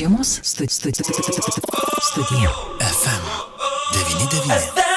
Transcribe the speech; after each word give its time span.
Žiemos 0.00 0.40
studi 0.42 0.72
studi 0.72 0.98
studija. 2.02 2.50
FM99. 2.80 4.89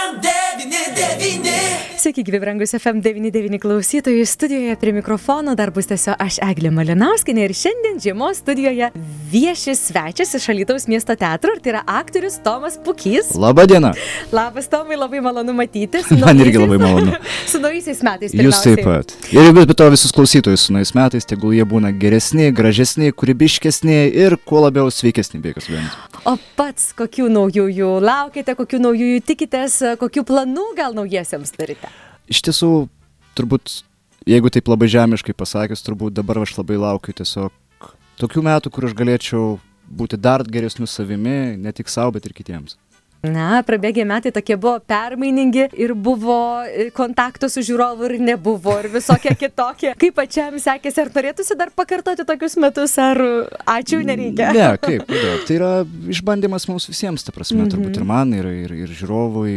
Sveiki, 1.97 2.23
gyvi 2.23 2.39
brangus 2.41 2.73
FM99 2.73 3.59
klausytojai. 3.59 4.25
Studijoje 4.25 4.75
prie 4.75 4.91
mikrofono 4.93 5.55
dar 5.55 5.71
bus 5.71 5.87
tiesiog 5.87 6.19
aš 6.19 6.35
Eglė 6.43 6.69
Malinauskinė 6.75 7.45
ir 7.47 7.53
šiandien 7.55 8.01
žiemos 8.03 8.41
studijoje 8.43 8.89
vieši 9.31 9.73
svečias 9.79 10.33
iš 10.37 10.49
Alytaus 10.51 10.85
miesto 10.91 11.15
teatro 11.15 11.53
ir 11.55 11.61
tai 11.63 11.71
yra 11.73 11.83
aktorius 11.87 12.35
Tomas 12.43 12.75
Pukys. 12.85 13.31
Labą 13.39 13.63
dieną. 13.71 13.93
Labas, 14.35 14.67
Tomai, 14.69 14.97
labai 14.99 15.21
malonu 15.23 15.55
matyti. 15.55 16.03
Su 16.03 16.17
Man 16.19 16.41
irgi 16.43 16.57
naujaisiais- 16.59 16.65
labai 16.67 16.79
malonu. 16.83 17.15
su 17.53 17.61
naujaisiais 17.63 18.03
metais. 18.03 18.35
Jūs 18.35 18.59
taip 18.65 18.81
pirmiausiai. 18.81 19.15
pat. 19.23 19.31
Ir 19.31 19.53
be 19.71 19.77
to 19.79 19.89
visus 19.95 20.11
klausytojus 20.13 20.67
su 20.67 20.75
naujais 20.75 20.93
metais, 20.99 21.25
tegul 21.29 21.55
jie 21.55 21.63
būna 21.65 21.93
geresni, 21.97 22.51
gražesni, 22.51 23.13
kūrybiškesni 23.15 23.97
ir 24.25 24.35
kuo 24.45 24.65
labiau 24.67 24.91
sveikesni, 24.91 25.39
be 25.41 25.53
jokios 25.55 25.71
abejonės. 25.71 25.97
O 26.27 26.35
pats 26.59 26.91
kokių 26.99 27.31
naujųjų 27.31 27.89
laukite, 28.03 28.53
kokių 28.59 28.83
naujųjų 28.89 29.23
tikitės, 29.27 29.79
kokių 29.99 30.23
planų 30.29 30.69
gal 30.83 30.95
naujiesiems 30.97 31.55
turite? 31.55 31.89
Iš 32.31 32.43
tiesų, 32.47 32.71
turbūt, 33.37 33.81
jeigu 34.29 34.51
taip 34.53 34.69
labai 34.71 34.91
žemiškai 34.91 35.35
pasakius, 35.37 35.83
turbūt 35.85 36.15
dabar 36.19 36.43
aš 36.43 36.57
labai 36.59 36.79
laukiu 36.81 37.15
tiesiog 37.15 37.91
tokių 38.21 38.43
metų, 38.45 38.71
kur 38.73 38.87
aš 38.87 38.95
galėčiau 38.97 39.57
būti 39.93 40.19
dar 40.19 40.43
geresniu 40.47 40.87
savimi, 40.89 41.55
ne 41.59 41.73
tik 41.75 41.91
savo, 41.91 42.15
bet 42.15 42.27
ir 42.27 42.35
kitiems. 42.35 42.77
Na, 43.23 43.61
prabėgę 43.63 44.03
metai 44.03 44.33
tokie 44.35 44.57
buvo 44.59 44.81
permainingi 44.83 45.69
ir 45.79 45.93
buvo 45.95 46.35
e, 46.67 46.89
kontakto 46.91 47.47
su 47.47 47.61
žiūrovu 47.63 48.09
ir 48.09 48.15
nebuvo 48.19 48.73
ir 48.81 48.89
visokie 48.91 49.31
kitokie. 49.41 49.93
Kaip 49.99 50.17
pačiam 50.17 50.57
sekėsi, 50.59 50.99
ar 51.05 51.11
norėtųsi 51.15 51.55
dar 51.55 51.71
pakartoti 51.71 52.25
tokius 52.27 52.57
metus, 52.59 52.97
ar 52.99 53.21
ačiū 53.77 54.01
nereikia? 54.03 54.51
Ne, 54.51 54.67
kaip, 54.83 55.07
kodėl? 55.07 55.39
Tai 55.47 55.55
yra 55.55 55.71
išbandymas 56.11 56.67
mums 56.67 56.89
visiems, 56.91 57.23
ta 57.23 57.31
prasme, 57.31 57.61
mm 57.61 57.63
-hmm. 57.63 57.73
turbūt 57.77 58.01
ir 58.01 58.07
man, 58.11 58.35
ir, 58.35 58.51
ir, 58.65 58.75
ir 58.83 58.91
žiūrovui, 58.91 59.55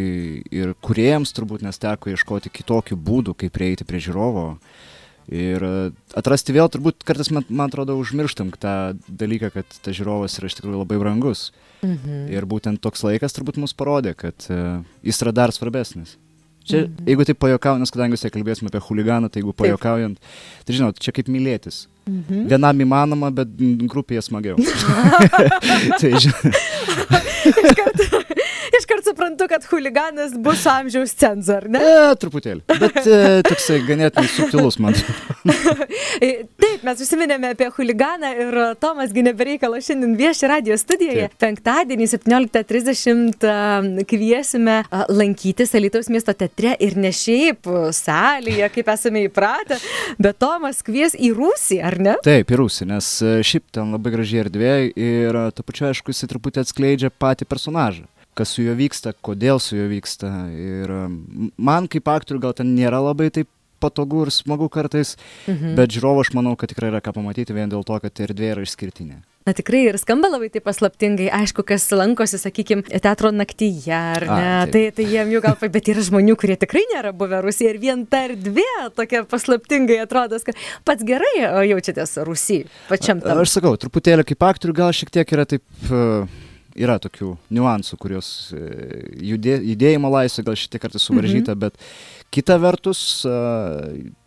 ir 0.55 0.75
kuriejams 0.79 1.35
turbūt, 1.35 1.67
nes 1.67 1.83
teko 1.83 2.15
ieškoti 2.15 2.55
kitokių 2.55 2.95
būdų, 2.95 3.35
kaip 3.35 3.53
prieiti 3.59 3.85
prie 3.85 3.99
žiūrovo. 3.99 4.49
Ir 5.27 5.59
e, 5.59 5.91
atrasti 6.15 6.55
vėl, 6.55 6.71
turbūt 6.71 7.03
kartais, 7.03 7.35
man, 7.35 7.43
man 7.51 7.67
atrodo, 7.67 7.99
užmirštam 7.99 8.55
tą 8.55 8.95
dalyką, 9.11 9.51
kad 9.51 9.67
tas 9.83 9.97
žiūrovas 9.99 10.39
yra 10.39 10.47
iš 10.47 10.55
tikrųjų 10.61 10.87
labai 10.87 11.03
brangus. 11.03 11.51
Mhm. 11.87 12.29
Ir 12.35 12.47
būtent 12.49 12.83
toks 12.83 13.05
laikas 13.07 13.37
turbūt 13.37 13.61
mums 13.63 13.75
parodė, 13.77 14.17
kad 14.19 14.49
uh, 14.51 14.81
jis 15.07 15.23
yra 15.25 15.35
dar 15.35 15.55
svarbesnis. 15.55 16.17
Čia, 16.67 16.83
mhm. 16.83 17.07
jeigu 17.07 17.25
taip 17.29 17.39
pajokaujant, 17.39 17.85
nes 17.85 17.93
kadangi 17.95 18.17
jūs 18.19 18.27
kalbėsime 18.35 18.73
apie 18.73 18.83
huliganą, 18.83 19.31
tai 19.31 19.39
jeigu 19.39 19.55
pajokaujant, 19.55 20.19
tai 20.67 20.75
žinot, 20.75 20.99
čia 20.99 21.15
kaip 21.15 21.31
mylėtis. 21.31 21.85
Mhm. 22.11 22.47
Vienam 22.51 22.83
įmanoma, 22.83 23.31
bet 23.35 23.55
grupėje 23.87 24.27
smagiau. 24.27 24.59
tai, 26.01 26.11
ži- 26.19 26.35
Iškart 27.47 28.26
suprantu, 29.47 29.49
kad 29.49 29.65
huliganas 29.71 30.33
bus 30.39 30.67
amžiaus 30.67 31.15
cenzu, 31.15 31.53
ar 31.53 31.69
ne? 31.69 31.81
e, 31.81 32.15
truputėlį. 32.21 32.63
Bet 32.81 32.99
e, 33.07 33.43
toksai 33.47 33.81
ganėtinai 33.87 34.29
subtilus 34.29 34.79
man. 34.79 34.95
E, 36.17 36.47
Taip, 36.57 36.81
mes 36.81 37.01
užsiminėme 37.05 37.51
apie 37.53 37.67
huliganą 37.77 38.31
ir 38.41 38.55
Tomas 38.81 39.11
Ginebereikalo 39.13 39.77
šiandien 39.85 40.15
vieši 40.17 40.49
radio 40.49 40.79
studijoje. 40.81 41.27
Taip. 41.29 41.37
Penktadienį 41.43 42.07
17.30 42.09 43.45
a, 43.45 43.57
kviesime 44.09 44.79
a, 44.89 45.03
lankytis 45.13 45.75
Alytaus 45.77 46.09
miesto 46.09 46.33
teatre 46.33 46.73
ir 46.81 46.97
ne 46.97 47.13
šiaip 47.13 47.69
salėje, 47.93 48.71
kaip 48.79 48.89
esame 48.95 49.27
įpratę, 49.29 49.77
bet 50.17 50.41
Tomas 50.41 50.81
kvies 50.87 51.19
į 51.21 51.35
Rusiją, 51.37 51.85
ar 51.91 52.01
ne? 52.01 52.17
Taip, 52.25 52.49
ir 52.49 52.65
Rusija, 52.65 52.89
nes 52.95 53.13
e, 53.21 53.37
šiaip 53.45 53.69
ten 53.77 53.93
labai 53.93 54.17
gražiai 54.17 54.47
erdvė 54.47 54.75
ir 54.97 55.43
e, 55.43 55.47
tuo 55.53 55.69
pačiu, 55.69 55.91
aišku, 55.93 56.17
jisai 56.17 56.33
truputį 56.33 56.65
atskleidžia 56.65 57.13
patį 57.13 57.51
personažą. 57.53 58.09
Kas 58.37 58.53
su 58.53 58.65
juo 58.67 58.75
vyksta, 58.77 59.15
kodėl 59.25 59.61
su 59.63 59.79
juo 59.79 59.87
vyksta. 59.89 60.31
Ir 60.53 60.93
e, 60.93 61.03
m- 61.09 61.53
man 61.57 61.87
kaip 61.89 62.09
aktoriui 62.13 62.43
gal 62.43 62.57
ten 62.57 62.75
nėra 62.77 63.01
labai 63.01 63.31
taip 63.33 63.49
patogu 63.81 64.25
ir 64.27 64.33
smagu 64.33 64.69
kartais, 64.73 65.15
mhm. 65.47 65.75
bet 65.79 65.95
žiūrovo 65.95 66.25
aš 66.25 66.33
manau, 66.37 66.57
kad 66.59 66.73
tikrai 66.73 66.91
yra 66.93 67.03
ką 67.05 67.17
pamatyti 67.17 67.57
vien 67.57 67.73
dėl 67.73 67.85
to, 67.87 67.99
kad 68.03 68.25
erdvė 68.27 68.55
yra 68.55 68.65
išskirtinė. 68.67 69.21
Na 69.47 69.53
tikrai 69.55 69.85
ir 69.87 69.95
skamba 70.03 70.27
labai 70.27 70.49
taip 70.51 70.65
paslaptingai, 70.67 71.29
aišku, 71.31 71.63
kas 71.69 71.85
lankosi, 71.95 72.41
sakykime, 72.43 72.83
teatro 72.99 73.31
naktyje, 73.31 73.93
ar 73.95 74.25
A, 74.27 74.39
ne, 74.41 74.49
taip. 74.73 74.73
tai, 74.75 74.83
tai 74.97 75.07
jiem 75.13 75.31
jau 75.37 75.43
gal, 75.45 75.55
bet 75.77 75.91
yra 75.93 76.03
žmonių, 76.09 76.35
kurie 76.41 76.57
tikrai 76.59 76.83
nėra 76.91 77.13
buvę 77.15 77.45
Rusijoje 77.45 77.77
ir 77.77 77.79
vien 77.85 78.03
ta 78.11 78.25
erdvė 78.27 78.67
tokia 78.99 79.23
paslaptingai 79.31 80.01
atrodo, 80.03 80.41
kad 80.49 80.59
pats 80.89 81.07
gerai 81.07 81.37
jaučiatės 81.71 82.19
Rusijai, 82.27 82.67
pačiam 82.91 83.23
tam. 83.23 83.45
Aš 83.45 83.55
sakau, 83.61 83.77
truputėlį 83.79 84.27
kaip 84.33 84.49
aktoriui 84.49 84.81
gal 84.81 84.91
šiek 84.97 85.15
tiek 85.15 85.37
yra 85.39 85.47
taip, 85.47 85.63
e, 85.87 86.03
yra 86.77 86.99
tokių 87.03 87.33
niuansų, 87.57 87.99
kurios 88.01 88.29
e, 88.55 88.61
judė, 89.33 89.57
judėjimo 89.73 90.11
laisvė 90.13 90.47
gal 90.49 90.59
šiek 90.59 90.75
tiek 90.75 90.85
kartais 90.85 91.09
suvaržyta, 91.09 91.57
mhm. 91.57 91.65
bet 91.67 92.31
kita 92.35 92.59
vertus 92.63 93.01
e, 93.27 93.35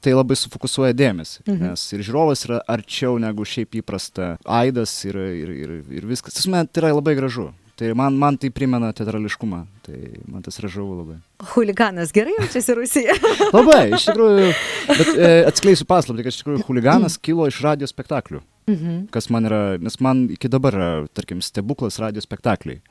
tai 0.03 0.15
labai 0.15 0.37
sufokusuoja 0.39 0.95
dėmesį, 0.97 1.45
mhm. 1.45 1.69
nes 1.69 1.87
ir 1.95 2.05
žiūrovas 2.07 2.45
yra 2.49 2.61
arčiau 2.75 3.17
negu 3.21 3.47
šiaip 3.47 3.79
įprasta 3.81 4.35
aidas 4.43 4.93
ir, 5.07 5.17
ir, 5.17 5.55
ir, 5.55 5.79
ir 6.01 6.09
viskas. 6.09 6.37
Tas 6.37 6.49
man 6.51 6.69
tai 6.69 6.85
yra 6.85 6.95
labai 6.97 7.17
gražu. 7.19 7.51
Tai 7.79 7.93
man, 7.95 8.11
man 8.19 8.35
tai 8.35 8.49
primena 8.51 8.89
teatrališkumą, 8.91 9.61
tai 9.85 9.99
man 10.27 10.43
tas 10.43 10.57
yra 10.59 10.67
žavu 10.67 10.97
labai. 10.97 11.13
Huliganas 11.53 12.11
gerai 12.11 12.33
jaučiasi 12.35 12.75
Rusijoje. 12.75 13.15
Labai, 13.55 13.85
iš 13.95 14.09
tikrųjų, 14.09 14.49
bet 14.89 15.11
e, 15.13 15.29
atskleisiu 15.47 15.87
paslaptį, 15.87 16.25
kad 16.25 16.35
iš 16.35 16.41
tikrųjų 16.41 16.65
huliganas 16.67 17.15
kilo 17.23 17.47
iš 17.47 17.61
radio 17.63 17.87
spektaklių. 17.87 18.41
Mhm. 18.69 18.97
Kas 19.13 19.29
man 19.33 19.47
yra, 19.49 19.61
nes 19.81 19.97
man 20.03 20.27
iki 20.29 20.49
dabar 20.51 20.75
yra, 20.77 20.89
tarkim, 21.17 21.41
stebuklas 21.41 21.97
radio 22.01 22.21
spektakliai. 22.21 22.81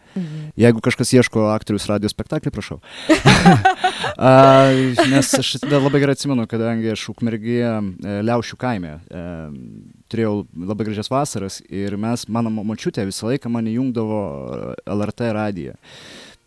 Jeigu 0.59 0.83
kažkas 0.83 1.13
ieško 1.15 1.45
aktorius 1.53 1.87
radio 1.91 2.11
spektaklį, 2.11 2.51
prašau. 2.55 2.81
A, 4.19 4.31
nes 5.11 5.33
aš 5.39 5.53
tada 5.63 5.79
labai 5.79 6.01
gerai 6.03 6.17
atsimenu, 6.17 6.47
kadangi 6.51 6.91
aš 6.95 7.09
ukmergėje 7.13 7.69
e, 7.71 8.15
Liaušių 8.27 8.59
kaime 8.59 8.95
e, 8.99 9.25
turėjau 10.11 10.33
labai 10.71 10.89
gražias 10.89 11.11
vasaras 11.13 11.61
ir 11.69 11.97
mes, 12.01 12.27
mano 12.33 12.51
mo- 12.51 12.65
močiutė 12.67 13.07
visą 13.09 13.31
laiką 13.31 13.53
mane 13.53 13.75
jungdavo 13.77 14.23
e, 14.23 14.73
LRT 14.97 15.31
radiją 15.39 15.77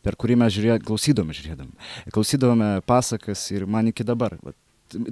per 0.02 0.18
kurį 0.18 0.38
mes 0.41 0.53
žiūrėjome, 0.56 0.81
klausydami 0.86 1.36
žiūrėdami, 1.38 1.91
klausydavome 2.14 2.70
pasakas 2.90 3.44
ir 3.53 3.68
man 3.70 3.91
iki 3.91 4.06
dabar. 4.08 4.34
Vat, 4.41 4.58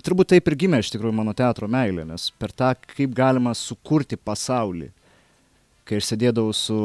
turbūt 0.06 0.34
taip 0.35 0.47
ir 0.51 0.57
gimė 0.66 0.84
iš 0.84 0.94
tikrųjų 0.95 1.16
mano 1.22 1.34
teatro 1.38 1.67
meilė, 1.72 2.06
nes 2.09 2.29
per 2.40 2.51
tą, 2.56 2.73
kaip 2.95 3.13
galima 3.17 3.56
sukurti 3.57 4.17
pasaulį. 4.19 4.91
Kai 5.90 5.97
aš 5.97 6.12
sėdėdavau 6.12 6.51
su 6.53 6.75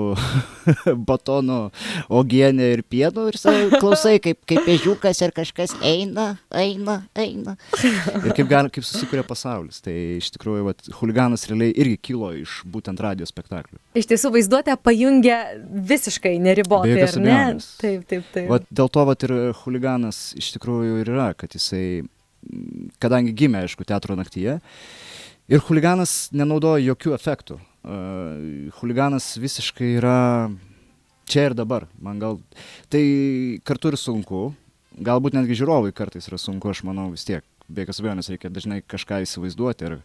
batonu, 1.08 1.66
ogienė 2.08 2.70
ir 2.72 2.82
pienu 2.88 3.26
ir 3.28 3.36
sa- 3.36 3.52
klausai, 3.74 4.14
kaip, 4.24 4.38
kaip 4.48 4.64
ežiukas 4.72 5.20
ir 5.26 5.34
kažkas 5.36 5.74
eina, 5.84 6.38
eina, 6.56 6.94
eina. 7.20 7.52
Ir 7.84 8.32
kaip, 8.32 8.48
gali, 8.48 8.72
kaip 8.72 8.86
susikuria 8.88 9.24
pasaulis. 9.28 9.82
Tai 9.84 9.92
iš 10.16 10.30
tikrųjų, 10.38 10.64
vat, 10.70 10.88
huliganas 11.02 11.44
realiai 11.50 11.74
irgi 11.84 11.98
kilo 12.10 12.32
iš 12.32 12.62
būtent 12.64 13.02
radio 13.04 13.28
spektaklių. 13.28 13.76
Iš 14.00 14.08
tiesų 14.08 14.32
vaizduotę 14.38 14.78
pajungia 14.80 15.38
visiškai 15.92 16.38
neribotai, 16.40 16.96
ne? 17.20 17.36
Taip, 17.84 18.08
taip, 18.08 18.24
taip. 18.32 18.48
Vat 18.54 18.64
dėl 18.72 18.88
to 18.96 19.04
vat 19.12 19.28
ir 19.28 19.36
huliganas 19.66 20.30
iš 20.40 20.54
tikrųjų 20.56 21.02
ir 21.04 21.12
yra, 21.12 21.28
kad 21.36 21.52
jisai, 21.52 22.06
kadangi 23.02 23.34
gimė, 23.36 23.64
aišku, 23.64 23.86
teatro 23.88 24.16
naktyje, 24.18 24.58
ir 25.48 25.64
huliganas 25.68 26.28
nenaudoja 26.34 26.84
jokių 26.90 27.14
efektų. 27.16 27.58
Uh, 27.84 28.70
huliganas 28.78 29.34
visiškai 29.36 29.96
yra 29.98 30.18
čia 31.28 31.48
ir 31.50 31.56
dabar. 31.56 31.88
Man 32.00 32.20
gal 32.22 32.38
tai 32.92 33.04
kartu 33.66 33.92
ir 33.92 33.98
sunku, 34.00 34.46
galbūt 34.94 35.36
netgi 35.36 35.58
žiūrovui 35.60 35.94
kartais 35.96 36.28
yra 36.30 36.40
sunku, 36.40 36.70
aš 36.70 36.84
manau 36.88 37.10
vis 37.12 37.26
tiek. 37.28 37.44
Be 37.68 37.84
jokios 37.84 38.00
abejonės 38.02 38.30
reikia 38.32 38.52
dažnai 38.52 38.82
kažką 38.84 39.22
įsivaizduoti. 39.24 39.88
Ir, 39.88 39.98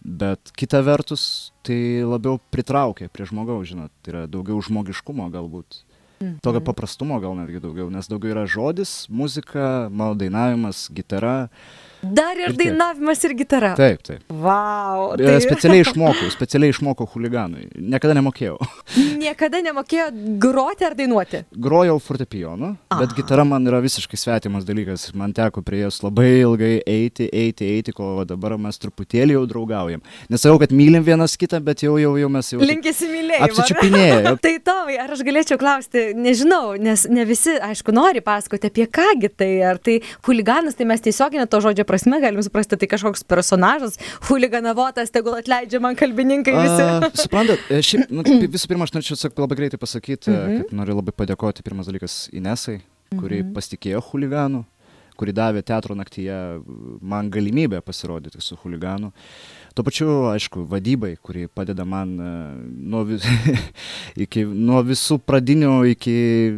bet 0.00 0.52
kita 0.56 0.80
vertus, 0.84 1.52
tai 1.66 2.04
labiau 2.04 2.40
pritraukia 2.52 3.10
prie 3.12 3.28
žmogaus, 3.28 3.68
žinot, 3.72 3.92
tai 4.02 4.14
yra 4.14 4.24
daugiau 4.30 4.62
žmogiškumo 4.64 5.28
galbūt. 5.34 5.82
Tokio 6.40 6.62
paprastumo 6.64 7.18
gal 7.20 7.34
netgi 7.36 7.60
daugiau, 7.60 7.90
nes 7.92 8.08
daugiau 8.08 8.32
yra 8.32 8.46
žodis, 8.48 9.04
muzika, 9.12 9.88
mano 9.92 10.16
dainavimas, 10.16 10.86
gitara. 10.96 11.48
Dar 12.02 12.36
ir 12.36 12.46
ir 12.46 12.56
dainavimas 12.58 13.24
ir 13.24 13.34
gitara. 13.38 13.72
Taip, 13.78 14.02
taip. 14.06 14.22
Vau. 14.30 15.14
E, 15.18 15.36
Specialiai 15.42 15.84
išmokau, 15.84 16.28
specialiai 16.32 16.74
išmokau 16.74 17.08
huliganui. 17.14 17.68
Niekada 17.76 18.16
nemokėjau. 18.18 18.56
Niekada 19.22 19.60
nemokėjo 19.64 20.08
groti 20.42 20.86
ar 20.86 20.96
dainuoti. 20.98 21.42
Grojau 21.66 21.98
fortepijonu, 22.02 22.72
bet 22.92 23.14
gitara 23.18 23.46
man 23.48 23.66
yra 23.68 23.80
visiškai 23.84 24.18
svetimas 24.20 24.66
dalykas. 24.68 25.08
Man 25.18 25.34
teko 25.36 25.64
prie 25.66 25.82
jos 25.84 26.02
labai 26.04 26.28
ilgai 26.40 26.74
eiti, 26.80 27.28
eiti, 27.32 27.68
eiti, 27.76 27.94
kol 27.96 28.24
dabar 28.28 28.56
mes 28.60 28.80
truputėlį 28.82 29.38
jau 29.38 29.44
draugaujam. 29.50 30.04
Nesakau, 30.32 30.60
kad 30.62 30.74
mylim 30.76 31.04
vienas 31.06 31.36
kitą, 31.40 31.60
bet 31.64 31.84
jau, 31.86 31.96
jau, 32.00 32.14
jau 32.20 32.30
mes 32.32 32.52
jau... 32.52 32.60
taip 32.62 32.72
Linkėsi 32.72 33.10
mylėjimo. 33.10 33.48
Apsičiupinėję. 33.48 34.36
Tai 34.46 34.54
Tomai, 34.66 34.96
ar 35.02 35.12
aš 35.14 35.22
galėčiau 35.26 35.58
klausti, 35.60 36.08
nežinau, 36.16 36.74
nes 36.80 37.06
ne 37.10 37.26
visi, 37.28 37.56
aišku, 37.62 37.94
nori 37.94 38.22
pasakoti 38.24 38.70
apie 38.70 38.86
kągi 38.90 39.30
tai, 39.36 39.50
ar 39.66 39.78
tai 39.82 39.98
huliganas, 40.26 40.76
tai 40.78 40.86
mes 40.88 41.02
tiesioginę 41.04 41.46
to 41.50 41.60
žodžio 41.62 41.85
prasme 41.88 42.18
galim 42.22 42.42
suprasti, 42.44 42.76
tai 42.80 42.88
kažkoks 42.90 43.24
personažas, 43.30 43.96
huliganavotas, 44.28 45.10
tegul 45.14 45.36
atleidžia 45.38 45.80
man 45.82 45.96
kalbininkai 45.98 46.54
visi. 46.58 46.82
A, 46.84 47.10
suprantat, 47.24 47.62
e, 47.70 47.80
šiaip, 47.86 48.10
nu, 48.12 48.24
visų 48.56 48.70
pirma, 48.72 48.86
aš 48.88 48.94
norėčiau 48.96 49.16
tiesiog 49.16 49.42
labai 49.46 49.60
greitai 49.62 49.80
pasakyti, 49.82 50.30
Mhm. 50.36 50.62
kad 50.66 50.76
noriu 50.82 50.98
labai 51.00 51.14
padėkoti 51.16 51.64
pirmas 51.66 51.88
dalykas 51.90 52.26
Inesai, 52.36 52.80
kuri 53.16 53.42
Mhm. 53.42 53.52
pasitikėjo 53.56 54.02
huliganu, 54.10 54.64
kuri 55.16 55.32
davė 55.32 55.62
teatro 55.64 55.94
naktyje 55.96 56.34
man 57.00 57.30
galimybę 57.32 57.80
pasirodyti 57.80 58.42
su 58.44 58.56
huliganu. 58.60 59.12
Tuo 59.76 59.84
pačiu, 59.84 60.08
aišku, 60.30 60.62
vadybai, 60.70 61.10
kuri 61.20 61.50
padeda 61.52 61.84
man 61.84 62.14
e, 62.16 62.28
nuo, 62.88 63.02
vis, 63.04 63.26
iki, 64.24 64.46
nuo 64.48 64.78
visų 64.80 65.18
pradinių 65.20 65.72
iki, 65.90 66.14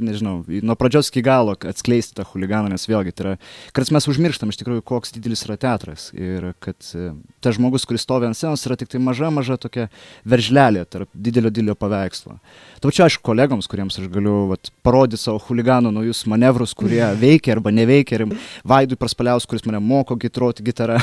nežinau, 0.07 0.37
nuo 0.47 0.77
pradžios 0.79 1.11
iki 1.11 1.25
galo 1.27 1.57
atskleisti 1.67 2.15
tą 2.15 2.23
huliganą, 2.31 2.71
nes 2.71 2.87
vėlgi 2.87 3.11
tai 3.19 3.25
yra, 3.25 3.33
kartais 3.75 3.91
mes 3.97 4.07
užmirštam 4.13 4.53
iš 4.55 4.61
tikrųjų, 4.61 4.85
koks 4.87 5.17
didelis 5.17 5.43
yra 5.49 5.57
teatras 5.59 6.13
ir 6.15 6.53
kad 6.63 6.79
e, 6.95 7.09
tas 7.43 7.59
žmogus, 7.59 7.89
kuris 7.91 8.07
stovi 8.07 8.29
ant 8.29 8.39
scenos, 8.39 8.63
yra 8.71 8.77
tik 8.79 8.93
tai 8.95 9.03
maža, 9.03 9.33
maža 9.35 9.59
tokia 9.59 9.89
veržlelė 10.23 10.87
tarp 10.87 11.11
didelio, 11.11 11.51
didelio 11.51 11.75
paveikslo. 11.75 12.39
Tuo 12.79 12.93
pačiu, 12.93 13.09
aišku, 13.09 13.27
kolegoms, 13.27 13.67
kuriems 13.67 13.99
aš 13.99 14.07
galiu 14.15 14.45
vat, 14.53 14.71
parodyti 14.87 15.25
savo 15.25 15.43
huliganų 15.49 15.91
naujus 15.99 16.23
manevrus, 16.31 16.77
kurie 16.79 17.03
veikia 17.25 17.57
arba 17.57 17.75
neveikia, 17.75 18.23
ir 18.23 18.39
Vaidui 18.63 18.95
Praspaliaus, 19.03 19.51
kuris 19.51 19.67
mane 19.67 19.83
moko 19.83 20.15
gitroti 20.15 20.71
gitarą. 20.71 21.03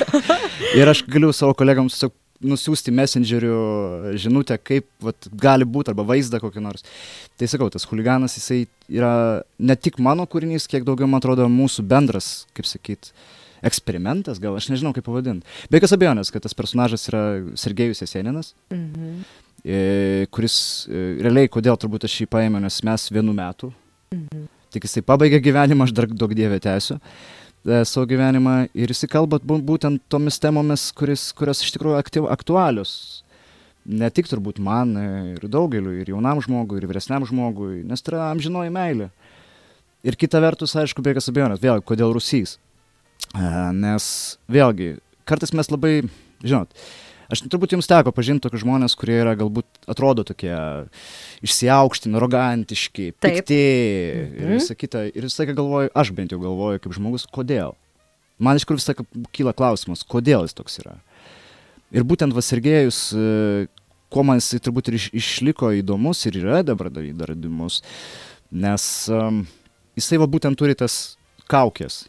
ir 0.80 0.88
aš 0.88 1.04
galiu 1.12 1.32
savo 1.42 1.54
kolegams 1.58 1.96
tiesiog 1.98 2.14
nusiųsti 2.42 2.90
messengeriu 2.90 3.58
žinutę, 4.18 4.56
kaip 4.58 4.88
vat, 5.04 5.28
gali 5.38 5.66
būti, 5.68 5.92
arba 5.92 6.02
vaizdą 6.08 6.40
kokį 6.42 6.62
nors. 6.64 6.82
Tai 7.38 7.46
sakau, 7.50 7.68
tas 7.70 7.86
huliganas, 7.86 8.34
jisai 8.38 8.64
yra 8.90 9.12
ne 9.62 9.76
tik 9.78 10.00
mano 10.02 10.26
kūrinys, 10.26 10.66
kiek 10.70 10.82
daugiau, 10.86 11.06
man 11.10 11.22
atrodo, 11.22 11.46
mūsų 11.46 11.84
bendras, 11.86 12.32
kaip 12.56 12.66
sakyt, 12.66 13.12
eksperimentas, 13.62 14.40
gal 14.42 14.56
aš 14.58 14.72
nežinau 14.72 14.90
kaip 14.96 15.06
pavadinti. 15.06 15.46
Be 15.70 15.78
jokios 15.78 15.94
abejonės, 15.94 16.32
kad 16.34 16.42
tas 16.42 16.56
personažas 16.58 17.06
yra 17.12 17.22
Sergejus 17.54 18.02
Eseninas, 18.02 18.54
Mhm. 18.74 19.22
e, 19.64 20.26
kuris 20.34 20.88
e, 20.90 21.22
realiai, 21.22 21.46
kodėl 21.46 21.78
turbūt 21.78 22.08
aš 22.10 22.24
jį 22.24 22.26
paėmiau, 22.26 22.58
nes 22.60 22.82
mes 22.82 23.06
vienu 23.14 23.30
metu, 23.32 23.70
Mhm. 24.10 24.48
tik 24.74 24.82
jisai 24.82 25.02
pabaigė 25.06 25.38
gyvenimą, 25.38 25.84
aš 25.86 25.92
dar 25.94 26.06
daug 26.10 26.34
dievę 26.34 26.58
tęsiu 26.58 26.98
e, 26.98 27.00
savo 27.64 28.06
gyvenimą 28.10 28.68
ir 28.74 28.90
jisai 28.90 29.08
kalba 29.12 29.38
bū- 29.38 29.62
būtent 29.62 30.00
tomis 30.10 30.38
temomis, 30.42 30.88
kuris, 30.98 31.28
kurios 31.36 31.62
iš 31.62 31.74
tikrųjų 31.76 31.98
aktyv, 32.00 32.26
aktualios. 32.32 33.22
Ne 33.86 34.10
tik 34.14 34.28
turbūt 34.30 34.60
man 34.62 34.96
e, 34.96 35.04
ir 35.34 35.46
daugeliu, 35.50 35.92
ir 35.98 36.10
jaunam 36.12 36.38
žmogui, 36.42 36.78
ir 36.78 36.86
vyresniam 36.86 37.24
žmogui, 37.26 37.82
nes 37.86 38.02
tai 38.02 38.14
yra 38.14 38.28
amžinoji 38.30 38.70
meilė. 38.70 39.08
Ir 40.06 40.18
kita 40.18 40.40
vertus, 40.42 40.74
aišku, 40.78 41.02
be 41.02 41.10
jokios 41.14 41.30
abejonės, 41.30 41.62
vėl, 41.62 41.82
kodėl 41.82 42.14
rusys. 42.14 42.56
E, 43.34 43.42
Nes 43.74 44.06
vėlgi, 44.50 44.96
kartais 45.26 45.54
mes 45.54 45.70
labai, 45.70 45.96
žinot, 46.42 46.70
aš 47.32 47.42
turbūt 47.48 47.72
jums 47.74 47.88
teko 47.90 48.12
pažinti 48.14 48.44
tokius 48.44 48.62
žmonės, 48.64 48.94
kurie 48.98 49.16
yra 49.22 49.32
galbūt 49.40 49.66
atrodo 49.90 50.24
tokie 50.28 50.52
išsiaukštinę, 51.44 52.16
arogantiški, 52.20 53.12
pikti 53.22 53.58
ir 53.58 54.46
Mhm. 54.46 54.58
visą 54.58 54.76
kitą. 54.76 55.06
Ir 55.14 55.22
visą 55.26 55.42
laiką 55.42 55.54
galvoju, 55.56 55.90
aš 55.94 56.12
bent 56.12 56.30
jau 56.32 56.38
galvoju 56.40 56.80
kaip 56.80 56.92
žmogus, 56.92 57.26
kodėl. 57.26 57.74
Man 58.38 58.56
iš 58.56 58.64
kur 58.66 58.76
visą 58.76 58.92
laiką 58.94 59.06
kyla 59.32 59.52
klausimas, 59.54 60.04
kodėl 60.04 60.42
jis 60.46 60.54
toks 60.54 60.78
yra. 60.82 60.96
Ir 61.92 62.04
būtent 62.04 62.32
Vasirgėjus, 62.32 63.12
e, 63.12 63.66
kuo 64.10 64.22
man 64.24 64.38
jis 64.40 64.60
turbūt 64.60 64.88
ir 64.88 64.94
iš, 64.94 65.10
išliko 65.12 65.72
įdomus 65.82 66.26
ir 66.26 66.38
yra 66.40 66.62
dabar 66.64 66.90
dar 66.90 67.32
įdomus, 67.34 67.82
nes 68.50 69.08
um, 69.08 69.46
jisai 69.96 70.18
va 70.18 70.26
būtent 70.26 70.56
turi 70.56 70.74
tas 70.74 71.16
kaukės, 71.48 72.06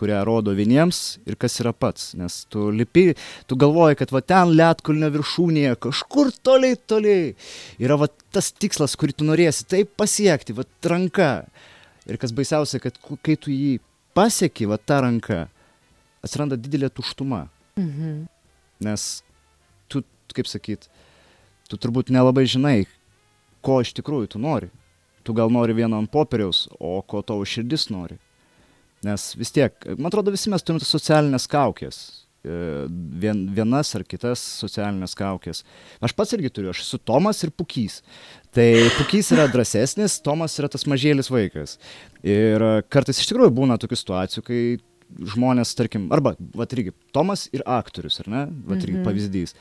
kurią 0.00 0.22
rodo 0.24 0.54
vieniems 0.56 1.20
ir 1.28 1.36
kas 1.40 1.60
yra 1.62 1.74
pats. 1.76 2.14
Nes 2.18 2.40
tu 2.52 2.70
lipi, 2.74 3.10
tu 3.50 3.58
galvoji, 3.60 3.98
kad 4.00 4.14
va 4.14 4.22
ten 4.24 4.54
lietkulnio 4.56 5.10
viršūnėje, 5.16 5.76
kažkur 5.86 6.32
toliai, 6.46 6.78
toliai 6.90 7.34
yra 7.82 7.98
va 8.00 8.08
tas 8.32 8.50
tikslas, 8.56 8.96
kurį 9.00 9.18
tu 9.20 9.28
norėsi 9.28 9.68
taip 9.68 9.92
pasiekti, 10.00 10.56
va 10.56 10.66
ranka. 10.92 11.30
Ir 12.08 12.18
kas 12.18 12.32
baisiausia, 12.34 12.80
kad 12.82 12.96
kai 13.22 13.36
tu 13.36 13.52
jį 13.52 13.78
pasieki, 14.16 14.66
va 14.70 14.80
tą 14.80 15.02
ranką, 15.04 15.44
atsiranda 16.24 16.58
didelė 16.58 16.90
tuštuma. 16.90 17.44
Mhm. 17.78 18.24
Nes 18.80 19.22
tu, 19.88 20.02
kaip 20.34 20.48
sakyt, 20.48 20.88
tu 21.68 21.76
turbūt 21.76 22.10
nelabai 22.10 22.46
žinai, 22.48 22.88
ko 23.60 23.80
iš 23.84 23.92
tikrųjų 23.98 24.34
tu 24.34 24.42
nori. 24.42 24.70
Tu 25.22 25.36
gal 25.36 25.52
nori 25.52 25.76
vieno 25.76 25.98
ant 26.00 26.10
popieriaus, 26.10 26.64
o 26.80 26.96
ko 27.04 27.20
tavo 27.22 27.44
širdis 27.44 27.90
nori. 27.92 28.16
Nes 29.06 29.30
vis 29.38 29.52
tiek, 29.54 29.72
man 29.96 30.10
atrodo, 30.10 30.32
visi 30.34 30.50
mes 30.52 30.62
turime 30.64 30.82
tas 30.82 30.90
socialinės 30.92 31.46
kaukės. 31.50 32.00
E, 32.44 32.56
Vien, 33.20 33.42
vienas 33.56 33.90
ar 33.96 34.04
kitas 34.08 34.40
socialinės 34.60 35.14
kaukės. 35.16 35.62
Aš 36.04 36.12
pats 36.16 36.32
irgi 36.36 36.50
turiu, 36.52 36.70
aš 36.72 36.82
esu 36.84 37.00
Tomas 37.04 37.40
ir 37.44 37.50
Pukys. 37.52 38.00
Tai 38.56 38.68
Pukys 38.98 39.32
yra 39.36 39.46
drąsesnis, 39.52 40.18
Tomas 40.24 40.56
yra 40.60 40.68
tas 40.72 40.84
mažėlis 40.88 41.28
vaikas. 41.32 41.78
Ir 42.24 42.64
kartais 42.92 43.20
iš 43.20 43.28
tikrųjų 43.32 43.52
būna 43.56 43.76
tokių 43.80 43.98
situacijų, 44.00 44.44
kai 44.46 44.60
žmonės, 45.32 45.72
tarkim, 45.76 46.08
arba, 46.14 46.36
va, 46.54 46.66
irgi, 46.70 46.92
Tomas 47.12 47.48
ir 47.56 47.64
aktorius, 47.66 48.20
ar 48.22 48.28
ne? 48.30 48.42
Va, 48.68 48.76
irgi 48.76 48.98
Mhm. 49.00 49.04
pavyzdys. 49.08 49.56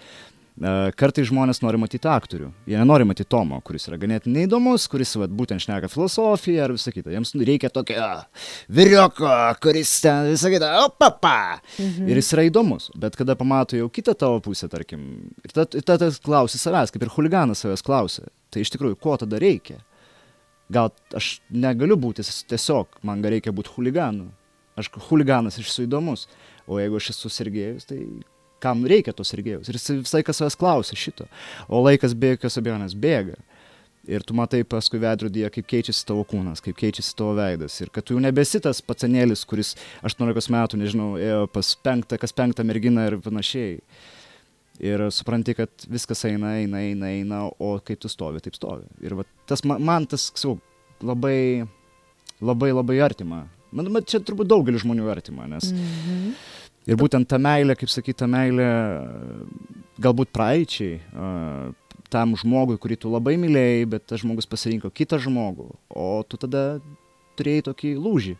E, 0.59 0.91
Kartais 0.99 1.29
žmonės 1.29 1.61
nori 1.63 1.79
matyti 1.79 2.09
aktorių, 2.11 2.49
jie 2.67 2.75
nenori 2.79 3.05
matyti 3.07 3.29
Tomo, 3.31 3.61
kuris 3.65 3.87
yra 3.87 3.99
ganėtinai 4.01 4.43
įdomus, 4.43 4.89
kuris 4.91 5.13
vat, 5.21 5.31
būtent 5.31 5.63
šneka 5.63 5.87
filosofiją 5.91 6.65
ar 6.65 6.73
visą 6.75 6.91
kitą. 6.91 7.13
Jiems 7.13 7.31
reikia 7.47 7.71
tokio 7.71 7.95
a, 8.03 8.09
vyrioko, 8.75 9.29
kuris 9.63 9.93
ten 10.03 10.27
visą 10.33 10.51
kitą, 10.51 10.71
opapa. 10.89 11.59
Mhm. 11.77 12.09
Ir 12.11 12.19
jis 12.19 12.33
yra 12.35 12.47
įdomus, 12.49 12.89
bet 12.99 13.15
kada 13.19 13.37
pamato 13.39 13.79
jau 13.79 13.87
kitą 13.93 14.17
tavo 14.19 14.41
pusę, 14.43 14.67
tarkim, 14.71 15.05
ir 15.45 15.53
tada 15.55 15.79
ta, 15.79 15.95
ta, 16.01 16.09
klausi 16.25 16.59
savęs, 16.59 16.91
kaip 16.91 17.05
ir 17.07 17.13
huliganas 17.13 17.63
savęs 17.63 17.85
klausia, 17.85 18.27
tai 18.51 18.65
iš 18.65 18.73
tikrųjų, 18.75 18.99
ko 18.99 19.15
tada 19.21 19.39
reikia? 19.39 19.79
Gal 20.69 20.91
aš 21.17 21.37
negaliu 21.49 21.95
būti 21.97 22.21
tiesiog, 22.51 22.99
man 23.07 23.23
reikia 23.25 23.55
būti 23.55 23.71
huliganu. 23.73 24.27
Aš 24.77 24.91
huliganas, 25.09 25.57
aš 25.57 25.71
esu 25.71 25.87
įdomus. 25.87 26.27
O 26.69 26.77
jeigu 26.77 26.99
aš 26.99 27.09
esu 27.15 27.31
sergėjus, 27.33 27.87
tai 27.89 28.03
kam 28.61 28.83
reikia 28.89 29.13
tos 29.15 29.31
sergėjus? 29.33 29.69
Ir 29.71 29.77
jis 29.79 29.89
visai 30.03 30.21
kas 30.27 30.41
savęs 30.41 30.57
klausia 30.59 30.97
šito. 30.99 31.27
O 31.67 31.81
laikas 31.85 32.13
be 32.17 32.35
jokios 32.35 32.59
abejonės 32.61 32.95
bėga. 32.99 33.37
Ir 34.09 34.23
tu 34.25 34.33
matai 34.33 34.63
paskui 34.65 34.97
veidrodyje, 35.03 35.49
kaip 35.53 35.67
keičiasi 35.69 36.05
tavo 36.07 36.23
kūnas, 36.25 36.63
kaip 36.65 36.77
keičiasi 36.79 37.11
tavo 37.19 37.35
veidas. 37.37 37.75
Ir 37.83 37.91
kad 37.93 38.05
tu 38.07 38.15
jau 38.15 38.21
nebesi 38.23 38.61
tas 38.63 38.79
pacanėlis, 38.81 39.43
kuris 39.45 39.75
18 40.07 40.49
metų, 40.55 40.79
nežinau, 40.81 41.09
ėjo 41.21 41.43
pas 41.53 41.73
penktą, 41.85 42.17
kas 42.17 42.33
penktą 42.33 42.65
merginą 42.65 43.05
ir 43.09 43.19
panašiai. 43.21 43.75
Ir 44.79 45.03
supranti, 45.11 45.53
kad 45.59 45.85
viskas 45.91 46.23
eina, 46.25 46.55
eina, 46.61 46.79
eina, 46.87 47.11
eina, 47.11 47.43
o 47.59 47.73
kai 47.83 47.99
tu 47.99 48.09
stovi, 48.09 48.39
taip 48.41 48.55
stovi. 48.55 48.87
Ir 49.03 49.17
va, 49.19 49.27
tas 49.45 49.61
man, 49.67 49.83
man 49.83 50.07
tas, 50.09 50.29
sakau, 50.31 50.55
labai, 51.03 51.67
labai, 52.39 52.71
labai 52.71 53.01
artima. 53.03 53.43
Man, 53.75 53.91
man 53.93 54.07
čia 54.09 54.23
turbūt 54.25 54.47
daugelis 54.49 54.81
žmonių 54.87 55.11
artima, 55.11 55.45
nes 55.51 55.69
Mhm. 55.75 56.31
Ir 56.87 56.97
būtent 56.99 57.27
ta 57.29 57.37
meilė, 57.41 57.75
kaip 57.77 57.91
sakyta, 57.91 58.27
meilė 58.29 58.69
galbūt 60.01 60.31
praeičiai, 60.35 60.99
a, 61.11 61.33
tam 62.09 62.33
žmogui, 62.39 62.79
kurį 62.81 62.97
tu 63.03 63.11
labai 63.13 63.35
mylėjai, 63.41 63.83
bet 63.89 64.07
tas 64.09 64.23
žmogus 64.23 64.49
pasirinko 64.49 64.89
kitą 64.95 65.19
žmogų, 65.21 65.67
o 65.89 66.07
tu 66.25 66.39
tada 66.41 66.79
turėjai 67.39 67.67
tokį 67.69 67.93
lūžį. 67.99 68.33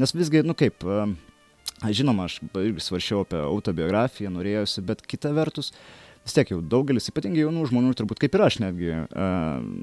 Nes 0.00 0.14
visgi, 0.16 0.44
nu 0.46 0.56
kaip, 0.58 0.86
a, 0.86 1.04
žinoma, 1.90 2.30
aš 2.30 2.38
irgi 2.46 2.86
svaršiau 2.86 3.26
apie 3.26 3.42
autobiografiją, 3.42 4.32
norėjusi, 4.32 4.86
bet 4.88 5.04
kita 5.04 5.34
vertus, 5.36 5.72
vis 6.22 6.38
tiek 6.38 6.54
jau 6.54 6.62
daugelis, 6.62 7.10
ypatingai 7.10 7.44
jaunų 7.44 7.68
žmonių, 7.72 7.94
turbūt 7.98 8.22
kaip 8.22 8.38
ir 8.38 8.46
aš 8.46 8.60
netgi, 8.62 8.92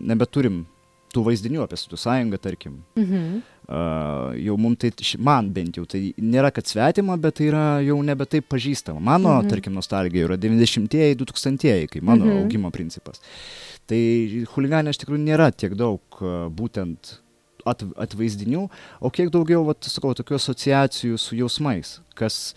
nebeturim 0.10 0.64
tų 1.14 1.24
vaizdinių 1.26 1.64
apie 1.66 1.78
Sovietų 1.80 1.98
sąjungą, 1.98 2.38
tarkim. 2.42 2.84
Mhm. 3.00 3.42
Uh, 3.70 4.34
jau 4.42 4.56
mums 4.58 4.80
tai, 4.82 4.90
man 5.22 5.52
bent 5.54 5.76
jau, 5.78 5.84
tai 5.86 6.00
nėra 6.18 6.50
kad 6.52 6.66
svetima, 6.66 7.14
bet 7.22 7.36
tai 7.38 7.52
yra 7.52 7.66
jau 7.86 8.00
nebe 8.02 8.26
taip 8.26 8.48
pažįstama. 8.50 8.98
Mano, 9.00 9.36
Mhm. 9.44 9.50
tarkim, 9.52 9.74
nostalgija 9.78 10.26
yra 10.26 10.38
90-ieji, 10.42 11.16
2000-ieji, 11.16 11.88
kai 11.92 12.02
mano 12.02 12.26
Mhm. 12.26 12.44
augimo 12.44 12.72
principas. 12.72 13.22
Tai 13.86 13.96
huliganė 14.56 14.90
iš 14.90 14.98
tikrųjų 15.04 15.22
nėra 15.22 15.52
tiek 15.56 15.76
daug 15.78 16.02
uh, 16.22 16.50
būtent 16.50 17.20
at, 17.66 17.84
atvaizdinių, 17.96 18.70
o 19.02 19.10
kiek 19.12 19.30
daugiau, 19.30 19.64
vat, 19.66 19.82
sakau, 19.82 20.16
tokių 20.18 20.40
asociacijų 20.40 21.20
su 21.20 21.36
jausmais, 21.36 22.00
kas, 22.16 22.56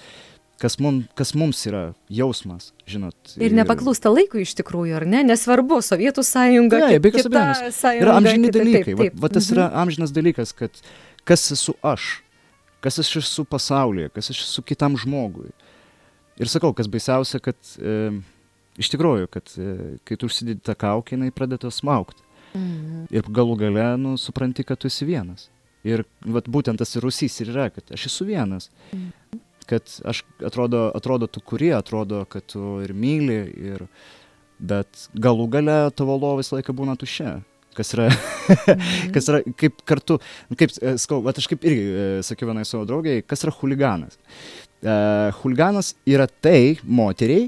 kas, 0.62 0.76
mum, 0.78 1.00
kas 1.18 1.32
mums 1.34 1.58
yra 1.66 1.80
jausmas, 2.12 2.68
žinot. 2.86 3.16
Ir 3.42 3.54
nepaklūsta 3.56 4.12
laikui 4.14 4.44
iš 4.46 4.52
tikrųjų, 4.60 4.94
ar 5.00 5.06
ne? 5.10 5.24
Nesvarbu, 5.26 5.80
Sovietų 5.82 6.22
sąjunga, 6.26 6.78
Ne, 6.92 6.98
be 7.02 7.10
jokios 7.10 7.26
abejonės. 7.30 7.80
Yra 7.98 8.14
amžini 8.20 8.50
kita- 8.50 8.58
dalykai. 8.62 8.84
Taip, 8.92 8.98
Va, 8.98 9.04
taip. 9.08 9.20
va 9.24 9.28
tas 9.34 9.48
Mhm. 9.50 9.56
yra 9.58 9.66
amžinas 9.82 10.12
dalykas, 10.14 10.52
kad 10.54 10.70
kas 11.26 11.50
esu 11.52 11.74
aš, 11.82 12.22
kas 12.80 12.98
aš 13.02 13.16
esu 13.22 13.44
pasaulyje, 13.44 14.12
kas 14.14 14.30
aš 14.30 14.42
esu 14.46 14.62
kitam 14.62 14.96
žmogui. 14.96 15.50
Ir 16.38 16.46
sakau, 16.46 16.72
kas 16.74 16.86
baisiausia, 16.88 17.40
kad 17.42 17.56
e, 17.78 18.20
iš 18.78 18.88
tikrųjų, 18.90 19.26
kad 19.30 19.44
e, 19.58 19.98
kai 20.04 20.16
tu 20.16 20.26
užsidedi 20.26 20.62
tą 20.62 20.74
kaukę, 20.74 21.16
jinai 21.18 21.30
pradeda 21.30 21.68
smaukti. 21.70 22.22
Mhm. 22.54 23.06
Ir 23.10 23.22
galų 23.22 23.58
gale, 23.58 23.96
nu, 23.98 24.16
supranti, 24.16 24.64
kad 24.64 24.78
tu 24.78 24.86
esi 24.86 25.04
vienas. 25.06 25.48
Ir 25.84 26.04
vat, 26.24 26.44
būtent 26.46 26.78
tas 26.78 26.94
ir 26.96 27.02
rusys 27.02 27.40
ir 27.40 27.48
yra, 27.52 27.70
kad 27.74 27.84
aš 27.90 28.06
esu 28.06 28.24
vienas. 28.26 28.68
Mhm. 28.92 29.12
Kad 29.72 29.94
aš 30.12 30.22
atrodo, 30.44 30.90
atrodo 30.94 31.28
tu 31.30 31.40
kuri, 31.40 31.72
atrodo, 31.76 32.24
kad 32.30 32.44
tu 32.52 32.76
ir 32.84 32.92
myli, 32.92 33.40
ir, 33.72 33.86
bet 34.60 35.08
galų 35.16 35.48
gale 35.56 35.78
tavo 35.96 36.18
lova 36.18 36.42
visą 36.42 36.58
laiką 36.58 36.76
būna 36.76 36.98
tuščia. 37.00 37.38
Kas 37.72 37.94
yra, 37.96 38.10
kas 39.14 39.28
yra 39.32 39.40
kaip 39.56 39.80
kartu, 39.88 40.18
nu, 40.50 40.58
kaip, 40.60 40.74
e, 40.76 40.96
skau, 41.00 41.22
va 41.24 41.32
aš 41.32 41.48
kaip 41.48 41.62
irgi 41.64 41.84
e, 41.88 42.08
sakiau 42.26 42.50
vienai 42.50 42.66
savo 42.68 42.84
draugiai, 42.88 43.24
kas 43.24 43.46
yra 43.46 43.54
huliganas. 43.62 44.18
Uh, 44.82 45.30
huliganas 45.38 45.92
yra 46.10 46.26
tai 46.26 46.74
moteriai, 46.82 47.46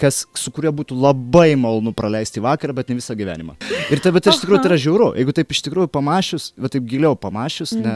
kas, 0.00 0.24
su 0.36 0.50
kuria 0.52 0.72
būtų 0.74 0.96
labai 0.98 1.54
malonu 1.56 1.92
praleisti 1.96 2.42
vakarą, 2.42 2.74
bet 2.76 2.90
ne 2.90 2.98
visą 2.98 3.14
gyvenimą. 3.16 3.54
Ir 3.94 4.02
tai, 4.02 4.12
bet 4.12 4.28
iš 4.28 4.42
tikrųjų 4.42 4.64
tai 4.64 4.72
yra 4.72 4.80
žiauru. 4.82 5.08
Jeigu 5.16 5.34
taip 5.38 5.54
iš 5.54 5.62
tikrųjų 5.68 5.92
pamašius, 5.94 6.50
va 6.60 6.70
taip 6.74 6.88
giliau 6.90 7.14
pamašius, 7.22 7.76
ne, 7.78 7.94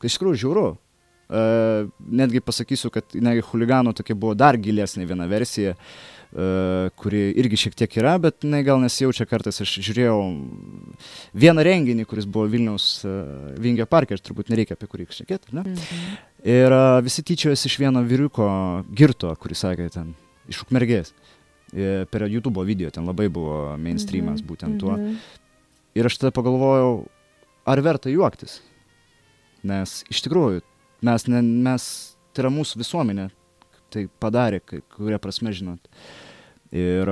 kai 0.00 0.10
iš 0.10 0.16
tikrųjų 0.18 0.40
žiauru. 0.46 0.66
Uh, 1.26 1.88
netgi 2.06 2.38
pasakysiu, 2.38 2.86
kad 2.94 3.16
negi 3.18 3.40
huligano 3.48 3.90
tokia 3.98 4.14
buvo 4.14 4.34
dar 4.38 4.54
gilesnė 4.62 5.08
viena 5.10 5.24
versija, 5.26 5.72
uh, 5.74 6.86
kuri 6.94 7.32
irgi 7.42 7.58
šiek 7.64 7.74
tiek 7.80 7.96
yra, 7.98 8.12
bet 8.22 8.44
jinai 8.46 8.60
gal 8.62 8.78
nesijaučia 8.78 9.26
kartais. 9.26 9.58
Aš 9.64 9.72
žiūrėjau 9.88 10.20
vieną 11.34 11.64
renginį, 11.66 12.04
kuris 12.06 12.28
buvo 12.30 12.46
Vilniaus 12.52 12.86
uh, 13.08 13.56
Vingio 13.58 13.88
parke, 13.90 14.14
aš 14.14 14.22
turbūt 14.28 14.52
nereikia 14.54 14.76
apie 14.78 14.86
kurį 14.92 15.08
šnekėti, 15.16 15.50
ne? 15.58 15.64
Mhm. 15.66 16.14
Ir 16.46 16.76
visi 17.02 17.24
tyčiojasi 17.26 17.66
iš 17.72 17.78
vieno 17.82 18.04
vyriuko 18.06 18.46
girto, 18.94 19.32
kuris 19.42 19.64
sakė 19.64 19.88
ten, 19.90 20.12
iš 20.46 20.62
ukmergės. 20.62 21.10
Per 21.74 22.22
YouTube 22.30 22.62
video 22.68 22.92
ten 22.94 23.02
labai 23.10 23.26
buvo 23.26 23.74
mainstreamas 23.82 24.38
Mhm, 24.38 24.46
būtent 24.46 24.78
tuo. 24.78 24.94
mhm. 24.94 25.16
Ir 25.98 26.06
aš 26.06 26.20
tada 26.22 26.30
pagalvojau, 26.30 27.08
ar 27.66 27.82
verta 27.82 28.12
juoktis. 28.14 28.60
Nes 29.66 30.04
iš 30.12 30.22
tikrųjų, 30.22 30.62
mes, 31.06 31.26
ne, 31.30 31.40
mes 31.42 31.88
tai 32.34 32.44
yra 32.44 32.52
mūsų 32.54 32.80
visuomenė, 32.82 33.28
tai 33.94 34.06
padarė, 34.22 34.60
kai 34.66 34.82
kuria 34.96 35.18
prasme, 35.22 35.52
žinot. 35.56 35.86
Ir 36.76 37.08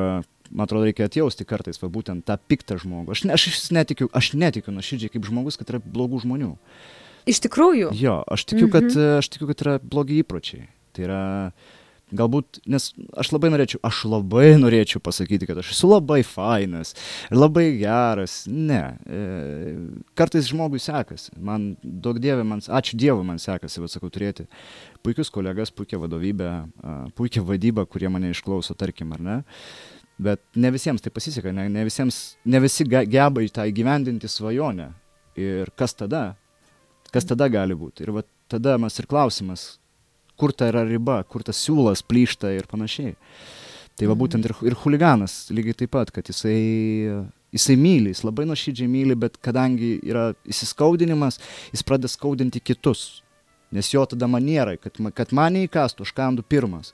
man 0.51 0.67
atrodo, 0.67 0.85
reikia 0.89 1.07
atjausti 1.09 1.47
kartais, 1.49 1.79
va 1.83 1.89
būtent 1.95 2.27
tą 2.29 2.37
piktą 2.51 2.77
žmogų. 2.83 3.15
Aš, 3.15 3.23
ne, 3.29 3.37
aš 3.39 3.47
netikiu, 3.75 4.11
aš 4.15 4.33
netikiu 4.39 4.75
nuoširdžiai 4.75 5.15
kaip 5.15 5.29
žmogus, 5.31 5.57
kad 5.61 5.71
yra 5.73 5.81
blogų 5.81 6.21
žmonių. 6.27 6.53
Iš 7.31 7.41
tikrųjų. 7.47 7.95
Jo, 7.97 8.19
aš 8.29 8.45
tikiu, 8.51 8.69
kad, 8.69 8.85
Mhm. 8.91 9.01
e, 9.01 9.19
aš 9.23 9.31
tikiu, 9.33 9.49
kad 9.49 9.63
yra 9.65 9.79
blogi 9.81 10.21
įpročiai. 10.23 10.67
Tai 10.93 11.07
yra, 11.07 11.23
galbūt, 12.17 12.61
nes 12.71 12.91
aš 13.19 13.31
labai 13.35 13.51
norėčiau, 13.53 13.81
aš 13.87 14.05
labai 14.11 14.55
norėčiau 14.61 15.03
pasakyti, 15.05 15.49
kad 15.49 15.59
aš 15.61 15.73
esu 15.75 15.91
labai 15.91 16.21
fainas 16.27 16.95
labai 17.35 17.67
geras. 17.81 18.45
Ne. 18.51 18.83
E, 19.07 19.21
kartais 20.19 20.49
žmogui 20.51 20.81
sekasi. 20.83 21.35
Man, 21.37 21.73
daug 21.83 22.21
dievė, 22.23 22.47
man, 22.47 22.63
ačiū 22.65 22.99
Dievui 23.01 23.27
man 23.27 23.41
sekasi, 23.43 23.83
bet 23.83 23.93
sakau, 23.93 24.13
turėti 24.15 24.47
puikius 25.05 25.33
kolegas, 25.35 25.73
puikią 25.75 26.01
vadovybę, 26.05 26.51
a, 26.65 26.95
puikią 27.19 27.45
vadybą, 27.45 27.87
kurie 27.91 28.09
mane 28.13 28.31
išklauso, 28.33 28.77
tarkim, 28.79 29.13
ar 29.17 29.25
ne. 29.25 29.37
Bet 30.23 30.41
ne 30.55 30.71
visiems 30.71 31.03
tai 31.03 31.11
pasiseka, 31.11 31.51
ne, 31.53 31.67
ne, 31.73 31.83
visiems, 31.87 32.37
ne 32.47 32.61
visi 32.63 32.87
ge- 32.87 33.07
geba 33.11 33.43
į 33.43 33.51
tą 33.53 33.67
įgyvendinti 33.67 34.31
svajonę. 34.31 34.93
Ir 35.43 35.73
kas 35.75 35.97
tada? 35.99 36.37
Kas 37.11 37.27
tada 37.27 37.49
gali 37.51 37.75
būti? 37.75 38.07
Ir 38.07 38.15
va 38.15 38.23
tada 38.51 38.77
mes 38.79 38.95
ir 39.01 39.09
klausimas, 39.11 39.75
kur 40.41 40.53
ta 40.53 40.69
yra 40.71 40.85
riba, 40.89 41.23
kur 41.29 41.45
tas 41.47 41.61
siūlas 41.63 42.05
plyšta 42.07 42.53
ir 42.55 42.69
panašiai. 42.71 43.15
Tai 43.95 44.09
va 44.11 44.17
būtent 44.19 44.47
ir, 44.47 44.55
ir 44.67 44.75
huliganas 44.83 45.45
lygiai 45.55 45.77
taip 45.85 45.93
pat, 45.95 46.11
kad 46.15 46.27
jisai, 46.27 46.57
jisai 47.55 47.77
myli, 47.79 48.11
jis 48.11 48.25
labai 48.27 48.47
nuoširdžiai 48.51 48.91
myli, 48.91 49.15
bet 49.19 49.39
kadangi 49.45 49.97
yra 50.03 50.33
įsiskaudinimas, 50.51 51.39
jis 51.71 51.87
pradeda 51.87 52.11
skaudinti 52.11 52.63
kitus. 52.63 53.23
Nes 53.75 53.91
jo 53.91 54.03
tada 54.07 54.27
manierai, 54.31 54.77
kad, 54.83 54.99
kad 55.15 55.33
mane 55.35 55.65
įkastų, 55.69 56.07
aš 56.07 56.15
kandu 56.15 56.43
pirmas. 56.47 56.93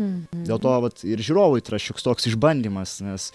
Mhm. 0.00 0.46
Dėl 0.48 0.60
to 0.62 0.72
vat, 0.86 1.04
ir 1.04 1.20
žiūrovui 1.20 1.60
tai 1.60 1.74
yra 1.74 1.82
šioks 1.84 2.06
toks 2.06 2.28
išbandymas, 2.30 2.96
nes 3.04 3.28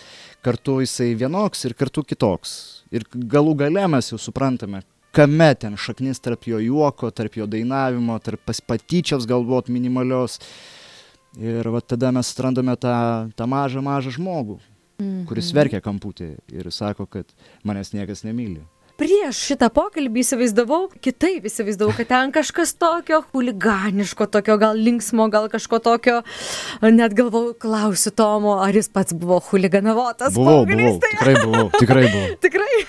kartu 0.45 0.79
jisai 0.81 1.11
vienoks 1.17 1.65
ir 1.69 1.77
kartu 1.77 2.01
kitoks. 2.05 2.55
Ir 2.93 3.05
galų 3.13 3.55
gale 3.61 3.85
mes 3.91 4.09
jau 4.11 4.17
suprantame, 4.21 4.81
kame 5.15 5.49
ten 5.59 5.77
šaknis 5.79 6.19
tarp 6.23 6.47
jo 6.49 6.59
juoko, 6.61 7.09
tarp 7.15 7.37
jo 7.39 7.47
dainavimo, 7.49 8.17
tarp 8.23 8.43
patyčios 8.67 9.27
galbūt 9.29 9.71
minimalios. 9.73 10.39
Ir 11.39 11.67
va 11.67 11.81
tada 11.83 12.13
mes 12.15 12.29
atrandame 12.31 12.77
tą, 12.79 12.95
tą 13.35 13.47
mažą, 13.51 13.81
mažą 13.83 14.13
žmogų, 14.15 14.59
kuris 15.27 15.49
Mhm. 15.51 15.55
verkia 15.57 15.81
kamputį 15.83 16.29
ir 16.55 16.71
sako, 16.71 17.05
kad 17.07 17.25
manęs 17.63 17.91
niekas 17.91 18.23
nemyli. 18.23 18.61
Prieš 18.95 19.39
šitą 19.49 19.67
pokalbį 19.75 20.21
įsivaizdavau, 20.23 20.85
kitaip 21.03 21.43
įsivaizdavau, 21.49 21.91
kad 21.97 22.07
ten 22.07 22.29
kažkas 22.31 22.71
tokio 22.79 23.17
huliganiško, 23.33 24.27
tokio 24.31 24.55
gal 24.61 24.77
linksmo, 24.79 25.25
gal 25.33 25.49
kažko 25.51 25.81
tokio, 25.83 26.21
net 26.81 27.11
galvau, 27.17 27.49
klausiu 27.59 28.13
Tomo, 28.15 28.53
ar 28.63 28.71
jis 28.77 28.87
pats 28.95 29.11
buvo 29.19 29.41
huliganavotas. 29.49 30.31
Buvau, 30.37 30.63
buvau, 30.63 30.69
paauglystėje? 30.69 31.17
tikrai 31.17 31.35
buvau, 31.43 31.65
tikrai 31.75 32.05
buvau. 32.07 32.31
Tikrai. 32.45 32.79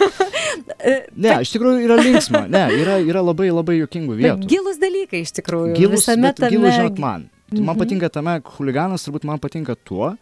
Ne, 1.17 1.33
iš 1.43 1.51
tikrųjų 1.57 1.83
yra 1.89 1.97
linksma, 1.99 2.45
ne, 2.51 2.63
yra, 2.79 2.99
yra 3.03 3.23
labai 3.27 3.49
labai 3.51 3.81
jokingų 3.81 4.17
vietų. 4.21 4.49
Gilus 4.51 4.79
dalykai 4.83 5.25
iš 5.27 5.35
tikrųjų. 5.41 5.75
gilus, 5.77 6.05
visame 6.07 6.31
tame. 6.37 6.51
gilus, 6.55 6.75
žinot, 6.77 6.99
man. 7.03 7.27
Mhm. 7.51 7.63
Man 7.65 7.75
Mhm. 7.75 7.83
patinka 7.83 8.09
tame, 8.15 8.41
huliganas 8.57 9.05
turbūt 9.07 9.25
man 9.27 9.39
patinka 9.43 9.75
tuo, 9.85 10.15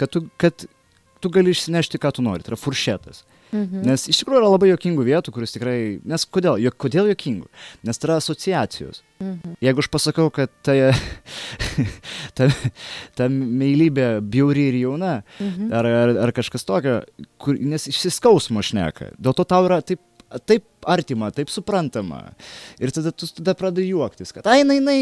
kad 0.00 0.10
tu, 0.10 0.24
kad 0.40 0.64
tu 1.20 1.28
gali 1.32 1.50
išsinešti, 1.52 2.00
ką 2.00 2.12
tu 2.16 2.22
nori, 2.24 2.42
tai 2.42 2.54
yra 2.54 2.60
furšetas. 2.60 3.24
Mhm. 3.52 3.82
Nes 3.86 4.04
iš 4.12 4.18
tikrųjų 4.22 4.42
yra 4.42 4.48
labai 4.52 4.68
jokingų 4.72 5.04
vietų, 5.08 5.32
kuris 5.32 5.54
tikrai, 5.54 6.00
nes 6.04 6.24
kodėl, 6.28 6.58
jo, 6.60 6.70
kodėl 6.76 7.08
jokingų? 7.14 7.46
Nes 7.88 7.96
tai 7.98 8.08
yra 8.10 8.16
asociacijos. 8.20 9.00
Mhm. 9.20 9.54
Jeigu 9.64 9.80
aš 9.84 9.88
pasakau, 9.94 10.28
kad 10.34 10.50
tai, 10.66 10.76
ta, 12.36 12.48
ta 13.16 13.28
meilybė 13.32 14.08
bjauri 14.24 14.68
ir 14.72 14.78
jauna, 14.82 15.14
Mhm. 15.40 15.72
ar, 15.72 15.86
ar, 16.02 16.12
ar 16.26 16.32
kažkas 16.36 16.64
tokio, 16.68 17.00
kur, 17.40 17.56
nes 17.58 17.88
išsiskausmo 17.90 18.62
šneka. 18.64 19.12
Dėl 19.18 19.34
to 19.38 19.44
tau 19.48 19.64
yra 19.68 19.80
taip, 19.82 20.00
taip 20.46 20.64
artima, 20.84 21.30
taip 21.32 21.48
suprantama. 21.52 22.34
Ir 22.80 22.92
tada 22.92 23.12
tu 23.16 23.26
tada 23.40 23.54
pradedi 23.58 23.88
juoktis, 23.94 24.32
kad 24.36 24.46
ai, 24.46 24.60
jinai, 24.62 24.78
jinai 24.82 24.98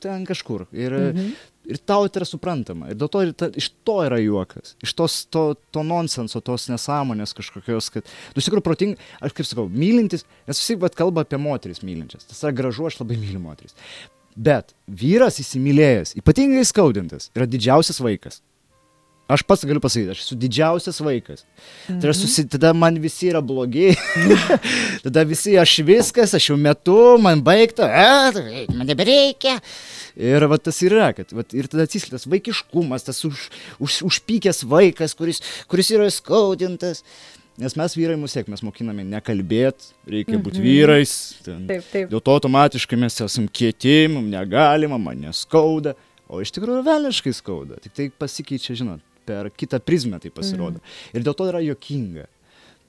ten 0.00 0.22
kažkur. 0.28 0.66
Ir, 0.72 0.94
Mhm. 1.10 1.32
Ir 1.70 1.80
tau 1.86 2.08
tai 2.08 2.20
yra 2.20 2.28
suprantama. 2.28 2.90
Ir 2.90 2.98
dėl 3.00 3.10
to 3.12 3.22
ir 3.24 3.32
ta, 3.38 3.48
iš 3.56 3.70
to 3.86 3.96
yra 4.06 4.18
juokas. 4.20 4.74
Iš 4.84 4.94
tos, 4.98 5.18
to, 5.32 5.44
to 5.74 5.84
nonsenso, 5.86 6.42
tos 6.44 6.68
nesąmonės 6.72 7.34
kažkokios, 7.38 7.90
kad, 7.94 8.10
nu, 8.34 8.42
iš 8.42 8.48
tikrųjų, 8.48 8.66
protingai, 8.66 9.10
aš 9.22 9.36
kaip 9.38 9.48
sakau, 9.48 9.66
mylintis, 9.70 10.26
nes 10.50 10.62
visi 10.62 10.78
bet 10.80 10.98
kalba 10.98 11.24
apie 11.26 11.40
moteris 11.40 11.84
mylinčias. 11.86 12.26
Tas 12.28 12.42
yra 12.44 12.54
gražu, 12.62 12.88
aš 12.90 13.00
labai 13.02 13.18
myliu 13.20 13.42
moteris. 13.44 13.76
Bet 14.40 14.74
vyras 14.86 15.40
įsimylėjęs, 15.42 16.14
ypatingai 16.20 16.66
skaudintas, 16.68 17.30
yra 17.36 17.48
didžiausias 17.50 18.02
vaikas. 18.02 18.40
Aš 19.30 19.44
pats 19.46 19.62
galiu 19.68 19.78
pasakyti, 19.82 20.10
aš 20.10 20.22
esu 20.24 20.36
didžiausias 20.42 20.98
vaikas. 21.06 21.44
Tai 21.86 22.00
yra 22.08 22.14
susi, 22.16 22.42
tada 22.50 22.72
man 22.74 22.96
visi 23.02 23.28
yra 23.30 23.38
blogi. 23.44 23.92
tada 25.04 25.22
visi 25.28 25.54
aš 25.60 25.76
viskas, 25.86 26.34
aš 26.34 26.50
jau 26.50 26.56
metu, 26.58 26.96
man 27.22 27.42
baigta, 27.46 27.86
e, 27.86 28.64
man 28.74 28.88
nebereikia. 28.90 29.58
Ir 30.18 30.46
va 30.50 30.58
tas 30.58 30.80
yra, 30.84 31.12
kad 31.16 31.30
va, 31.36 31.44
ir 31.54 31.68
tada 31.70 31.86
atsiskleidė 31.86 32.18
tas 32.18 32.26
vaikiškumas, 32.32 33.06
tas 33.06 33.22
už, 33.28 33.44
už, 33.78 34.00
užpykęs 34.08 34.64
vaikas, 34.68 35.14
kuris, 35.18 35.38
kuris 35.70 35.92
yra 35.94 36.08
skaudintas. 36.12 37.04
Nes 37.60 37.74
mes 37.76 37.92
vyrai 37.98 38.16
mus 38.16 38.32
tiek, 38.32 38.46
mes 38.48 38.62
mokiname 38.64 39.04
nekalbėti, 39.04 39.90
reikia 40.08 40.38
būti 40.40 40.58
Mhm. 40.62 40.64
vyrais. 40.64 41.12
Ten. 41.44 41.66
Taip, 41.68 41.84
taip. 41.92 42.08
Dėl 42.08 42.22
to 42.24 42.32
automatiškai 42.38 42.96
mes 42.98 43.18
esam 43.20 43.46
kieti, 43.52 44.08
mums 44.08 44.30
negalima, 44.32 44.96
man 44.98 45.20
neskauda. 45.20 45.92
O 46.30 46.40
iš 46.40 46.52
tikrųjų 46.56 46.84
velniškai 46.86 47.32
skauda. 47.34 47.76
Tik 47.82 47.92
tai 47.92 48.06
pasikeičia, 48.16 48.76
žinot, 48.78 49.00
per 49.30 49.54
kitą 49.54 49.80
prizmę 49.82 50.20
tai 50.20 50.34
pasirodo. 50.34 50.82
Mm. 50.82 51.16
Ir 51.16 51.26
dėl 51.30 51.38
to 51.38 51.48
yra 51.52 51.62
jokinga. 51.64 52.26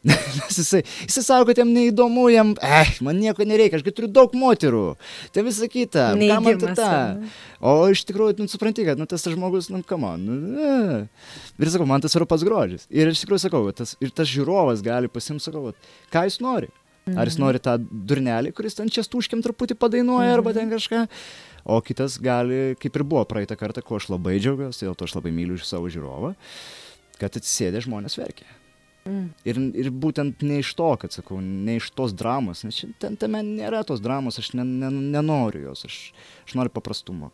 Nes 0.09 0.57
jisai, 0.57 0.79
jisai 1.05 1.21
sako, 1.21 1.45
kad 1.51 1.59
jam 1.61 1.69
neįdomu, 1.75 2.23
jam, 2.33 2.55
eh, 2.65 2.89
man 3.05 3.19
nieko 3.21 3.45
nereikia, 3.45 3.77
aš 3.77 3.85
turiu 3.85 4.09
daug 4.09 4.33
moterų. 4.33 4.95
Tai 5.29 5.43
visa 5.45 5.69
kita. 5.69 6.07
ką 6.17 6.39
man 6.41 6.57
ta 6.57 6.71
Neigimas, 6.71 6.79
ta? 6.79 7.59
O 7.61 7.85
iš 7.93 8.01
tikrųjų, 8.09 8.39
nu, 8.41 8.49
supranti, 8.49 8.85
kad 8.87 8.97
nu, 8.97 9.05
tas 9.05 9.27
žmogus, 9.29 9.69
nu, 9.69 9.83
kam, 9.85 10.07
nu, 10.17 10.39
ne. 10.57 11.05
Ir 11.61 11.69
sakau, 11.69 11.85
man 11.85 12.01
tas 12.01 12.17
yra 12.17 12.25
pats 12.25 12.45
grožis. 12.47 12.89
Ir 12.89 13.13
iš 13.13 13.21
tikrųjų 13.21 13.45
sakau, 13.45 13.61
tas, 13.77 13.93
ir 14.01 14.09
tas 14.09 14.29
žiūrovas 14.31 14.81
gali 14.85 15.11
pasimti, 15.11 15.45
sakau, 15.45 15.69
ką 16.09 16.25
jis 16.25 16.41
nori. 16.41 16.73
Ar 17.19 17.29
jis 17.29 17.39
nori 17.41 17.61
tą 17.63 17.77
durnelį, 17.81 18.53
kuris 18.55 18.77
ten 18.77 18.91
čia 18.91 19.03
stūškiam 19.05 19.43
truputį 19.43 19.77
padainuoja 19.79 20.37
arba 20.37 20.53
ten 20.55 20.71
kažką. 20.71 21.05
O 21.65 21.77
kitas 21.85 22.17
gali, 22.21 22.77
kaip 22.81 22.95
ir 22.97 23.05
buvo 23.05 23.25
praeitą 23.29 23.57
kartą, 23.59 23.83
ko 23.85 23.99
aš 23.99 24.09
labai 24.13 24.39
džiaugiuosi, 24.39 24.87
dėl 24.87 24.97
to 24.97 25.05
aš 25.05 25.17
labai 25.19 25.33
myliu 25.35 25.59
savo 25.61 25.91
žiūrovą, 25.93 26.33
kad 27.21 27.37
atsisėdė 27.37 27.83
žmonės 27.85 28.17
verkia. 28.17 28.49
Mm. 29.05 29.31
Ir, 29.49 29.57
ir 29.81 29.89
būtent 29.89 30.43
ne 30.45 30.59
iš 30.61 30.75
to, 30.77 30.89
kad 31.01 31.13
sakau, 31.13 31.39
ne 31.41 31.79
iš 31.79 31.89
tos 31.97 32.13
dramos, 32.13 32.61
nes 32.67 32.83
ten 33.01 33.17
tame 33.17 33.41
nėra 33.45 33.81
tos 33.87 34.01
dramos, 34.01 34.37
aš 34.37 34.51
ne, 34.57 34.65
ne, 34.65 34.91
nenoriu 35.15 35.63
jos, 35.71 35.85
aš, 35.89 35.97
aš 36.45 36.57
noriu 36.57 36.73
paprastumo. 36.73 37.31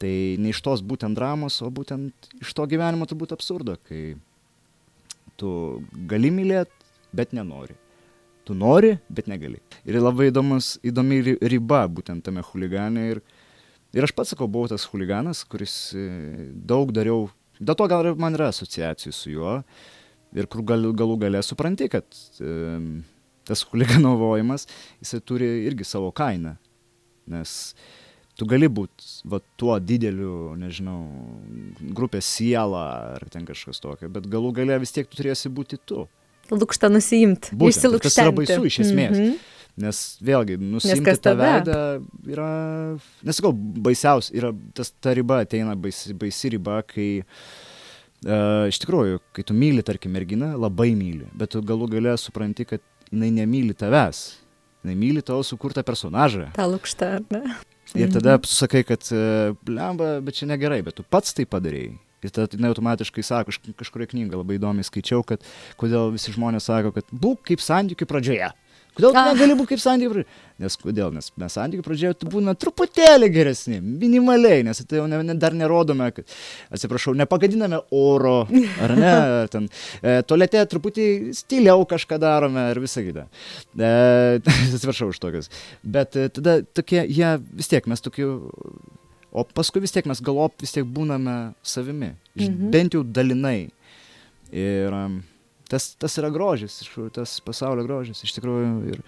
Tai 0.00 0.12
ne 0.40 0.52
iš 0.52 0.60
tos 0.64 0.82
būtent 0.84 1.16
dramos, 1.16 1.56
o 1.64 1.70
būtent 1.72 2.28
iš 2.42 2.52
to 2.56 2.66
gyvenimo 2.68 3.08
turbūt 3.08 3.32
absurdo, 3.32 3.78
kai 3.88 4.18
tu 5.40 5.50
gali 6.08 6.32
mylėti, 6.32 6.84
bet 7.16 7.32
nenori. 7.36 7.76
Tu 8.46 8.54
nori, 8.54 8.92
bet 9.10 9.26
negali. 9.26 9.58
Ir 9.84 9.98
labai 9.98 10.30
įdomus, 10.30 10.76
įdomi 10.86 11.18
ri- 11.26 11.38
riba 11.50 11.82
būtent 11.90 12.22
tame 12.28 12.44
huligane 12.46 13.08
ir 13.10 13.22
Ir 13.96 14.04
aš 14.04 14.12
pats 14.12 14.34
sakau, 14.34 14.48
buvau 14.50 14.68
tas 14.68 14.84
huliganas, 14.90 15.40
kuris 15.48 15.74
e, 15.96 16.02
daug 16.68 16.90
dariau, 16.92 17.30
dėl 17.56 17.76
to 17.78 17.86
gal 17.88 18.08
man 18.20 18.34
yra 18.36 18.50
asociacijų 18.52 19.12
su 19.14 19.30
juo. 19.32 19.54
Ir 20.36 20.48
kur 20.52 20.60
gal, 20.68 20.90
galų 20.92 21.14
gale 21.22 21.40
supranti, 21.46 21.86
kad 21.88 22.04
e, 22.42 22.50
tas 23.48 23.62
huliganovojimas, 23.70 24.66
jisai 25.00 25.22
turi 25.24 25.48
irgi 25.70 25.86
savo 25.88 26.10
kainą. 26.12 26.56
Nes 27.32 27.54
tu 28.36 28.44
gali 28.44 28.68
būti 28.68 29.24
tuo 29.56 29.78
dideliu, 29.80 30.52
nežinau, 30.60 30.98
grupės 31.96 32.28
siela 32.36 32.84
ar 33.14 33.24
ten 33.32 33.46
kažkas 33.48 33.80
tokio, 33.80 34.10
bet 34.12 34.28
galų 34.28 34.52
gale 34.60 34.76
vis 34.82 34.92
tiek 34.92 35.08
tu 35.08 35.22
turėsi 35.22 35.48
būti 35.48 35.80
tu. 35.88 36.04
Lūkštą 36.54 36.90
nusiimti. 36.92 37.56
Būtent, 37.58 38.00
tas 38.02 38.18
yra 38.22 38.32
baisu 38.34 38.64
iš 38.68 38.80
esmės. 38.86 39.14
Mm 39.16 39.22
-hmm. 39.22 39.52
Nes 39.76 39.98
vėlgi, 40.24 40.56
nusimti 40.56 41.12
tą 41.20 41.34
veidą 41.36 41.78
yra, 42.32 42.48
nesakau, 43.28 43.52
baisiausia, 43.52 44.32
yra 44.38 44.52
tas 44.72 44.92
ta 45.00 45.12
riba 45.12 45.42
ateina 45.44 45.74
baisi, 45.76 46.14
baisi 46.16 46.48
riba, 46.54 46.78
kai 46.82 47.20
uh, 47.20 48.68
iš 48.70 48.80
tikrųjų, 48.80 49.20
kai 49.36 49.44
tu 49.44 49.56
myli, 49.56 49.84
tarkim, 49.84 50.14
merginą, 50.16 50.54
labai 50.56 50.94
myli, 50.96 51.28
bet 51.36 51.52
tu 51.52 51.60
galų 51.60 51.90
gale 51.92 52.16
supranti, 52.16 52.64
kad 52.64 52.80
jinai 53.12 53.30
nemyli 53.36 53.76
tavęs, 53.76 54.22
jinai 54.82 54.96
myli 54.96 55.22
tavo 55.22 55.44
sukurtą 55.44 55.84
personažą. 55.84 56.48
Ta 56.56 56.64
lūkšta, 56.70 57.12
ar 57.18 57.28
ne? 57.30 57.58
Ir 57.94 58.10
tada 58.10 58.38
tu 58.42 58.48
sakai, 58.48 58.82
kad, 58.82 59.04
blemba, 59.62 60.16
bet 60.24 60.40
čia 60.40 60.48
negerai, 60.50 60.80
bet 60.82 60.96
tu 60.98 61.04
pats 61.04 61.36
tai 61.36 61.44
padarėjai. 61.44 61.94
Ir 62.26 62.34
tada 62.34 62.58
jinai 62.58 62.72
automatiškai 62.74 63.24
sako, 63.26 63.54
aš 63.54 63.74
kažkurį 63.78 64.10
knygą 64.12 64.42
labai 64.42 64.58
įdomiai 64.58 64.86
skaičiau, 64.86 65.22
kad 65.26 65.44
kodėl 65.80 66.12
visi 66.16 66.34
žmonės 66.34 66.66
sako, 66.70 66.94
kad 66.96 67.10
būk 67.14 67.46
kaip 67.52 67.62
santykių 67.62 68.08
pradžioje. 68.10 68.52
Kodėl 68.96 69.12
tu 69.12 69.22
negali 69.28 69.54
būti 69.58 69.74
kaip 69.74 69.82
santykių 69.82 70.12
pradžioje? 70.14 70.42
Nes 70.64 70.76
kodėl? 70.80 71.10
Nes 71.12 71.28
mes 71.36 71.56
santykių 71.58 71.84
pradžioje 71.84 72.28
būna 72.32 72.54
truputėlį 72.56 73.28
geresni, 73.34 73.80
minimaliai, 73.84 74.64
nes 74.64 74.80
tai 74.88 75.02
jau 75.02 75.06
ne, 75.10 75.20
ne, 75.28 75.36
dar 75.36 75.52
nerodome, 75.56 76.08
kad, 76.16 76.36
atsiprašau, 76.72 77.12
nepagadiname 77.20 77.82
oro, 77.92 78.38
ar 78.82 78.96
ne, 78.96 79.12
ar 79.42 79.52
ten 79.52 79.68
e, 80.00 80.22
tolete 80.24 80.64
truputį 80.72 81.08
stiliau 81.36 81.84
kažką 81.88 82.20
darome 82.22 82.70
ir 82.72 82.80
visą 82.80 83.04
kitą. 83.04 83.26
E, 83.76 83.92
atsiprašau 84.78 85.12
už 85.12 85.20
tokius. 85.20 85.52
Bet 85.84 86.16
e, 86.16 86.30
tada 86.32 86.62
tokie, 86.64 87.02
jie 87.04 87.36
vis 87.52 87.68
tiek 87.68 87.92
mes 87.92 88.00
tokių 88.00 88.30
o 89.36 89.44
paskui 89.44 89.82
vis 89.84 89.92
tiek 89.92 90.08
mes 90.08 90.22
galop 90.24 90.56
vis 90.64 90.72
tiek 90.72 90.86
būname 90.88 91.36
savimi, 91.66 92.14
mhm. 92.38 92.68
bent 92.72 92.96
jau 92.96 93.04
dalinai. 93.04 93.68
Ir 94.54 94.94
um, 94.94 95.20
tas, 95.68 95.90
tas 96.00 96.14
yra 96.20 96.30
grožis, 96.32 96.78
tas 97.14 97.38
pasaulio 97.44 97.84
grožis, 97.86 98.22
iš 98.24 98.36
tikrųjų. 98.38 98.70
Ir, 98.94 99.02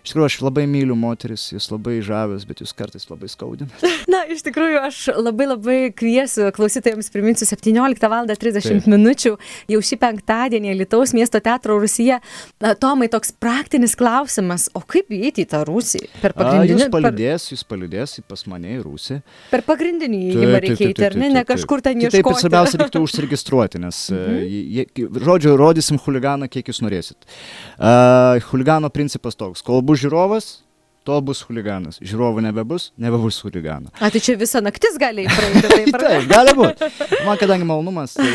Iš 0.00 0.14
tikrųjų, 0.14 0.26
aš 0.30 0.36
labai 0.40 0.64
myliu 0.70 0.96
moteris, 0.96 1.50
jūs 1.52 1.66
labai 1.72 1.98
žavės, 2.04 2.46
bet 2.48 2.62
jūs 2.62 2.72
kartais 2.76 3.04
labai 3.10 3.28
skaudinate. 3.28 3.90
Na, 4.12 4.22
iš 4.32 4.42
tikrųjų, 4.46 4.78
aš 4.86 5.00
labai 5.20 5.48
labai 5.50 5.78
kviesiu 5.96 6.48
klausytojams 6.56 7.10
priminsiu 7.12 7.48
17 7.48 8.08
val. 8.08 8.28
30 8.30 8.62
Taip. 8.62 8.86
minučių 8.88 9.32
jau 9.72 9.80
šį 9.84 9.96
penktadienį 10.00 10.74
Lietuvos 10.78 11.12
miesto 11.16 11.40
teatro 11.42 11.78
Rusija. 11.80 12.20
Tomai, 12.80 13.08
toks 13.12 13.32
praktinis 13.36 13.96
klausimas, 13.98 14.68
o 14.76 14.82
kaip 14.84 15.10
įeiti 15.12 15.44
į 15.44 15.50
tą 15.50 15.62
Rusiją? 15.68 16.08
Per 16.22 16.34
pagrindinį... 16.36 16.76
A, 16.76 16.86
jūs 16.86 16.92
palidės, 16.94 17.46
per... 17.46 17.56
jūs 17.56 17.64
palidės 17.72 18.16
pas 18.30 18.44
mane 18.50 18.76
į 18.76 18.80
Rusiją. 18.84 19.20
Per 19.50 19.64
pagrindinį 19.66 20.20
įėjimą 20.30 20.62
reikia 20.64 20.88
eiti, 20.88 21.06
ar 21.08 21.16
ne? 21.18 21.30
Ne 21.34 21.44
kažkur 21.48 21.82
ten 21.84 22.00
ieškoti. 22.00 22.20
Taip, 22.20 22.30
ir 22.30 22.44
svarbiausia, 22.44 22.80
reiktų 22.84 23.02
užsiregistruoti, 23.06 23.82
nes, 23.82 24.00
mhm. 24.14 25.20
žodžiu, 25.26 25.56
rodysim 25.60 26.00
huliganą, 26.04 26.48
kiek 26.52 26.70
jūs 26.70 26.80
norėsit. 26.84 27.18
Uh, 27.76 28.38
huligano 28.50 28.90
principas 28.94 29.38
toks, 29.38 29.64
kol 29.66 29.82
bus 29.90 30.02
žiūrovas, 30.04 30.50
tol 31.06 31.22
bus 31.24 31.42
huliganas. 31.48 31.98
Žiūrovų 32.04 32.44
nebebus, 32.44 32.90
nebebus 33.00 33.40
huligano. 33.44 33.90
A, 33.98 34.10
tai 34.12 34.22
čia 34.22 34.36
visą 34.38 34.62
naktis 34.62 34.98
gali 35.00 35.26
praeiti. 35.30 35.64
Taip, 35.74 35.96
taip 35.96 36.28
gali 36.30 36.54
būti. 36.58 36.90
Man 37.26 37.40
kadangi 37.40 37.66
malonumas, 37.66 38.14
tai, 38.18 38.28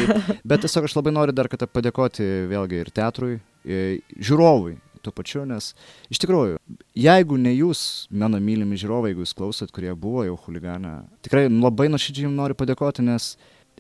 bet 0.44 0.66
tiesiog 0.66 0.90
aš 0.90 0.98
labai 0.98 1.14
noriu 1.16 1.36
dar 1.36 1.50
kartą 1.52 1.70
padėkoti 1.70 2.26
vėlgi 2.52 2.82
ir 2.84 2.92
teatrui, 2.96 3.38
ir 3.66 4.02
žiūrovui 4.20 4.76
tuo 5.06 5.14
pačiu, 5.14 5.44
nes 5.46 5.74
iš 6.10 6.20
tikrųjų, 6.24 6.58
jeigu 6.98 7.38
ne 7.38 7.54
jūs, 7.54 8.08
mano 8.10 8.40
mylimi 8.42 8.80
žiūrovai, 8.82 9.12
jeigu 9.12 9.22
jūs 9.22 9.36
klausot, 9.38 9.74
kurie 9.76 9.94
buvo 9.94 10.24
jau 10.26 10.38
huligana, 10.48 11.04
tikrai 11.26 11.46
labai 11.52 11.92
nuoširdžiai 11.94 12.26
jums 12.26 12.40
noriu 12.40 12.58
padėkoti, 12.58 13.06
nes 13.06 13.36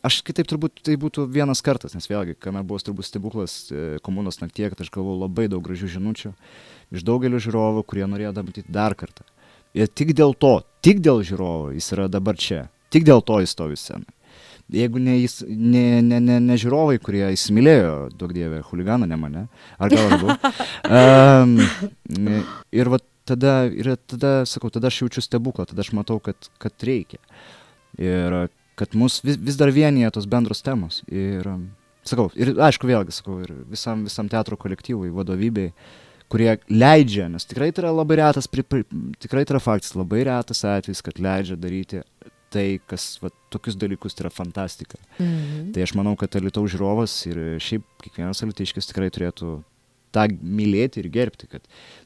aš 0.05 0.21
kitaip 0.25 0.49
turbūt 0.49 0.81
tai 0.85 0.95
būtų 1.01 1.25
vienas 1.31 1.63
kartas, 1.65 1.95
nes 1.97 2.07
vėlgi, 2.09 2.37
kame 2.41 2.63
buvo 2.67 2.79
turbūt 2.81 3.07
stebuklas 3.07 3.57
e, 3.71 3.85
komunos 4.05 4.41
naktie, 4.41 4.67
kad 4.71 4.81
aš 4.83 4.91
gavau 4.93 5.17
labai 5.19 5.47
daug 5.51 5.63
gražių 5.65 5.91
žinučių 5.97 6.33
iš 6.95 7.05
daugelio 7.05 7.41
žiūrovų, 7.41 7.85
kurie 7.89 8.05
norėjo 8.09 8.35
matyti 8.41 8.71
dar 8.71 8.95
kartą. 8.97 9.25
Ir 9.75 9.89
tik 9.91 10.13
dėl 10.15 10.35
to, 10.39 10.59
tik 10.85 11.01
dėl 11.03 11.23
žiūrovo 11.27 11.73
jis 11.75 11.89
yra 11.95 12.07
dabar 12.11 12.37
čia, 12.39 12.67
tik 12.93 13.07
dėl 13.07 13.23
to 13.25 13.41
jis 13.43 13.55
stovi 13.55 13.79
scenai. 13.79 14.11
Jeigu 14.73 14.97
ne, 14.97 15.19
jis, 15.19 15.43
ne, 15.45 16.01
ne, 16.01 16.17
ne, 16.23 16.39
ne 16.41 16.55
žiūrovai, 16.57 16.97
kurie 17.03 17.27
įsimylėjo, 17.35 17.91
daug 18.17 18.31
dievė, 18.33 18.63
huliganą, 18.65 19.05
ne 19.05 19.17
mane, 19.19 19.43
ar 19.77 19.93
gal 19.93 20.07
labiau. 20.09 20.53
Um, 20.89 21.59
ir 22.79 22.89
va 22.89 22.97
tada, 23.29 23.59
ir 23.69 23.91
tada, 24.09 24.39
sakau, 24.49 24.71
tada 24.73 24.89
aš 24.89 25.03
jaučiu 25.03 25.21
stebuklą, 25.21 25.67
tada 25.69 25.85
aš 25.85 25.91
matau, 25.97 26.17
kad, 26.23 26.49
kad 26.61 26.87
reikia. 26.87 27.21
Ir 28.01 28.39
kad 28.79 28.95
mus 28.95 29.21
vis, 29.23 29.39
vis 29.39 29.57
dar 29.59 29.71
vienyje 29.73 30.11
tos 30.17 30.27
bendros 30.29 30.63
temos. 30.65 31.01
Ir 31.07 31.47
sakau, 32.05 32.29
ir 32.37 32.53
aišku, 32.61 32.87
vėlgi 32.89 33.15
sakau, 33.15 33.39
ir 33.45 33.53
visam, 33.71 34.05
visam 34.07 34.29
teatro 34.31 34.57
kolektyvui, 34.59 35.11
vadovybei, 35.15 35.71
kurie 36.31 36.55
leidžia, 36.71 37.27
nes 37.31 37.45
tikrai 37.47 37.71
tai 37.73 37.85
yra 37.85 37.93
labai 37.93 38.19
retas, 38.21 38.49
pri, 38.51 38.65
pri, 38.65 38.85
tikrai 39.21 39.45
tai 39.45 39.55
yra 39.55 39.63
faktas, 39.63 39.93
labai 39.97 40.25
retas 40.27 40.63
atvejis, 40.67 41.03
kad 41.05 41.21
leidžia 41.21 41.57
daryti 41.59 42.01
tai, 42.53 42.79
kas 42.89 43.15
va, 43.21 43.31
tokius 43.53 43.77
dalykus 43.79 44.15
tai 44.15 44.25
yra 44.25 44.33
fantastika. 44.33 44.99
Mhm. 45.19 45.71
Tai 45.75 45.85
aš 45.85 45.95
manau, 45.97 46.15
kad 46.19 46.35
Lietuvos 46.39 46.73
žiūrovas 46.73 47.15
ir 47.29 47.39
šiaip 47.63 47.85
kiekvienas 48.03 48.43
alitiškis 48.45 48.91
tikrai 48.91 49.11
turėtų 49.13 49.57
tą 50.15 50.29
mylėti 50.31 51.01
ir 51.01 51.09
gerbti, 51.11 51.49
kad 51.51 51.65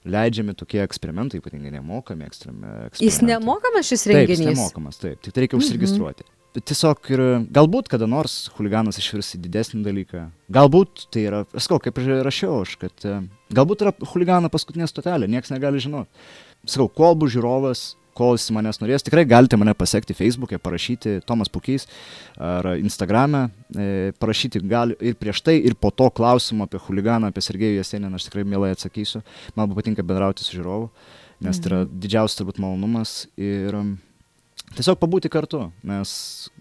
leidžiami 0.09 0.55
tokie 0.57 0.81
eksperimentai, 0.81 1.43
ypatingai 1.43 1.75
nemokami 1.75 2.25
eksperimentai. 2.25 2.97
Jis 3.03 3.21
nemokamas 3.21 3.91
šis 3.91 4.07
renginys? 4.09 4.25
Taip, 4.25 4.33
jis 4.33 4.45
nemokamas, 4.47 4.97
taip, 5.03 5.21
tik 5.21 5.35
tai 5.35 5.45
reikia 5.45 5.59
mhm. 5.59 5.65
užsiregistruoti. 5.67 6.25
Mhm 6.25 6.38
tiesiog 6.57 7.11
ir 7.13 7.21
galbūt 7.53 7.89
kada 7.91 8.07
nors 8.09 8.47
huliganas 8.57 8.97
išvirs 9.01 9.35
į 9.37 9.43
didesnį 9.45 9.83
dalyką. 9.85 10.25
Galbūt 10.53 11.05
tai 11.13 11.27
yra, 11.29 11.43
sakau, 11.55 11.79
kaip 11.83 11.99
ir 12.01 12.23
rašiau 12.25 12.63
aš, 12.63 12.75
kad 12.81 13.05
e, 13.05 13.19
galbūt 13.55 13.85
yra 13.85 13.93
huligano 14.13 14.49
paskutinė 14.51 14.89
stotelė, 14.89 15.29
niekas 15.29 15.53
negali 15.53 15.81
žinoti. 15.83 16.09
Sakau, 16.65 16.89
kol 16.91 17.15
bus 17.19 17.35
žiūrovas, 17.35 17.83
kol 18.17 18.33
jis 18.35 18.49
manęs 18.55 18.81
norės, 18.81 19.05
tikrai 19.05 19.23
galite 19.29 19.59
mane 19.59 19.75
pasiekti 19.77 20.17
Facebook'e, 20.17 20.59
parašyti 20.59 21.19
Tomas 21.29 21.51
Pukys 21.53 21.85
ar 22.41 22.73
Instagram'e, 22.73 23.45
e, 23.71 23.87
parašyti 24.19 24.63
gali 24.65 24.97
ir 24.99 25.15
prieš 25.21 25.43
tai, 25.45 25.59
ir 25.61 25.77
po 25.79 25.93
to 25.93 26.09
klausimą 26.09 26.67
apie 26.67 26.81
huliganą, 26.89 27.29
apie 27.29 27.45
Sergejų 27.45 27.79
Jaseniną, 27.79 28.17
aš 28.17 28.27
tikrai 28.27 28.43
mielai 28.43 28.73
atsakysiu. 28.75 29.21
Man 29.55 29.71
patinka 29.77 30.03
bendrauti 30.03 30.43
su 30.43 30.57
žiūrovu, 30.57 30.89
nes 31.45 31.61
tai 31.61 31.71
yra 31.71 31.83
mhm. 31.85 31.97
didžiausias 32.03 32.41
turbūt 32.41 32.59
malonumas. 32.65 33.19
Ir, 33.37 33.77
tiesiog 34.77 34.99
pabūti 35.01 35.31
kartu, 35.31 35.69
nes, 35.87 36.11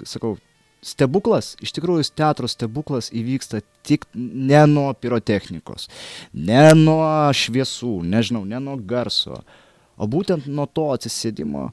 sakau, 0.09 0.37
stebuklas, 0.85 1.55
iš 1.64 1.73
tikrųjų 1.77 2.07
teatro 2.16 2.49
stebuklas 2.51 3.11
įvyksta 3.14 3.62
tik 3.87 4.07
ne 4.14 4.61
nuo 4.71 4.92
pirotechnikos, 4.94 5.88
ne 6.33 6.62
nuo 6.79 7.03
šviesų, 7.35 7.99
nežinau, 8.07 8.44
ne 8.47 8.61
nuo 8.62 8.77
garso, 8.79 9.42
o 9.99 10.07
būtent 10.07 10.47
nuo 10.47 10.68
to 10.71 10.88
atsisėdimo 10.94 11.71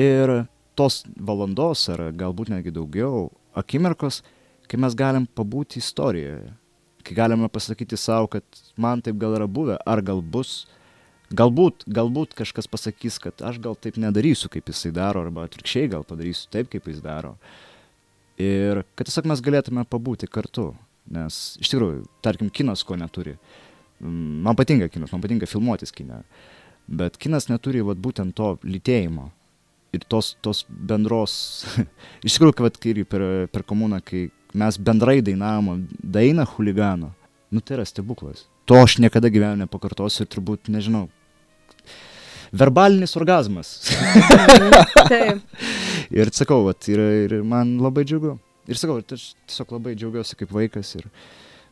ir 0.00 0.46
tos 0.76 1.02
valandos 1.16 1.86
ar 1.92 2.08
galbūt 2.16 2.52
netgi 2.52 2.72
daugiau 2.74 3.28
akimirkos, 3.56 4.22
kai 4.68 4.80
mes 4.80 4.96
galim 4.98 5.26
pabūti 5.26 5.80
istorijoje, 5.80 6.50
kai 7.06 7.16
galime 7.16 7.48
pasakyti 7.52 7.98
savo, 8.00 8.28
kad 8.30 8.44
man 8.76 9.02
taip 9.04 9.18
gal 9.20 9.36
yra 9.38 9.46
buvę, 9.46 9.78
ar 9.86 10.02
gal 10.04 10.20
bus, 10.20 10.64
Galbūt, 11.34 11.82
galbūt 11.90 12.36
kažkas 12.38 12.68
pasakys, 12.70 13.16
kad 13.18 13.42
aš 13.42 13.58
gal 13.58 13.74
taip 13.74 13.96
nedarysiu, 13.98 14.46
kaip 14.52 14.68
jisai 14.70 14.92
daro, 14.94 15.24
arba 15.26 15.48
atvirkščiai 15.48 15.88
gal 15.90 16.04
padarysiu 16.06 16.52
taip, 16.54 16.68
kaip 16.70 16.86
jis 16.86 17.00
daro. 17.02 17.34
Ir 18.38 18.84
kad 18.94 19.08
tiesiog 19.08 19.26
mes 19.32 19.42
galėtume 19.42 19.82
pabūti 19.90 20.28
kartu. 20.30 20.70
Nes 21.10 21.56
iš 21.62 21.70
tikrųjų, 21.72 22.04
tarkim, 22.22 22.50
kinas 22.50 22.82
ko 22.86 22.98
neturi. 22.98 23.36
Mm, 24.02 24.42
man 24.46 24.58
patinka 24.58 24.88
kinas, 24.92 25.10
man 25.14 25.22
patinka 25.22 25.48
filmuotis 25.50 25.94
kiną. 25.94 26.20
Bet 26.86 27.18
kinas 27.18 27.48
neturi 27.50 27.82
vat, 27.86 27.98
būtent 27.98 28.34
to 28.38 28.54
lytėjimo. 28.66 29.30
Ir 29.94 30.06
tos, 30.06 30.34
tos 30.42 30.64
bendros... 30.68 31.64
iš 32.26 32.36
tikrųjų, 32.38 32.58
kad 32.58 32.78
kai 32.82 32.94
per, 33.02 33.26
per 33.50 33.66
komuną, 33.66 34.02
kai 34.04 34.28
mes 34.54 34.78
bendrai 34.78 35.20
dainavom 35.26 35.86
dainą 36.02 36.46
huligano, 36.54 37.12
nu 37.50 37.62
tai 37.62 37.80
yra 37.80 37.86
stebuklas. 37.88 38.46
To 38.66 38.80
aš 38.82 38.98
niekada 38.98 39.30
gyvenime 39.30 39.66
nepakartosiu 39.66 40.24
ir 40.24 40.30
turbūt, 40.32 40.70
nežinau, 40.74 41.06
verbalinis 42.58 43.16
orgasmas. 43.18 43.72
Taip. 45.08 45.42
ir 46.18 46.32
sakau, 46.34 46.64
vat, 46.66 46.88
ir, 46.92 47.02
ir 47.26 47.36
man 47.46 47.76
labai 47.82 48.06
džiugu. 48.08 48.36
Ir 48.66 48.78
sakau, 48.80 48.98
aš 49.00 49.28
tiesiog 49.46 49.76
labai 49.76 49.94
džiaugiuosi 49.94 50.38
kaip 50.40 50.54
vaikas 50.54 50.96
ir 50.98 51.06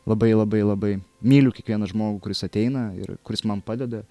labai 0.07 0.31
labai 0.35 0.61
labai 0.63 0.93
myliu 1.25 1.51
kiekvieną 1.55 1.89
žmogų, 1.91 2.21
kuris 2.23 2.45
ateina 2.47 2.87
ir 2.99 3.17
kuris 3.25 3.43
man 3.47 3.63
padeda. 3.65 4.03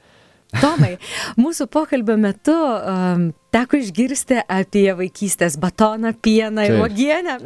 Tomai, 0.61 0.95
mūsų 1.41 1.67
pokalbio 1.73 2.17
metu 2.21 2.55
um, 2.55 3.27
teko 3.55 3.79
išgirsti 3.79 4.41
apie 4.51 4.87
vaikystės 4.99 5.57
batoną, 5.63 6.13
pieną 6.25 6.65
ir 6.67 6.77
uogienę. 6.81 7.37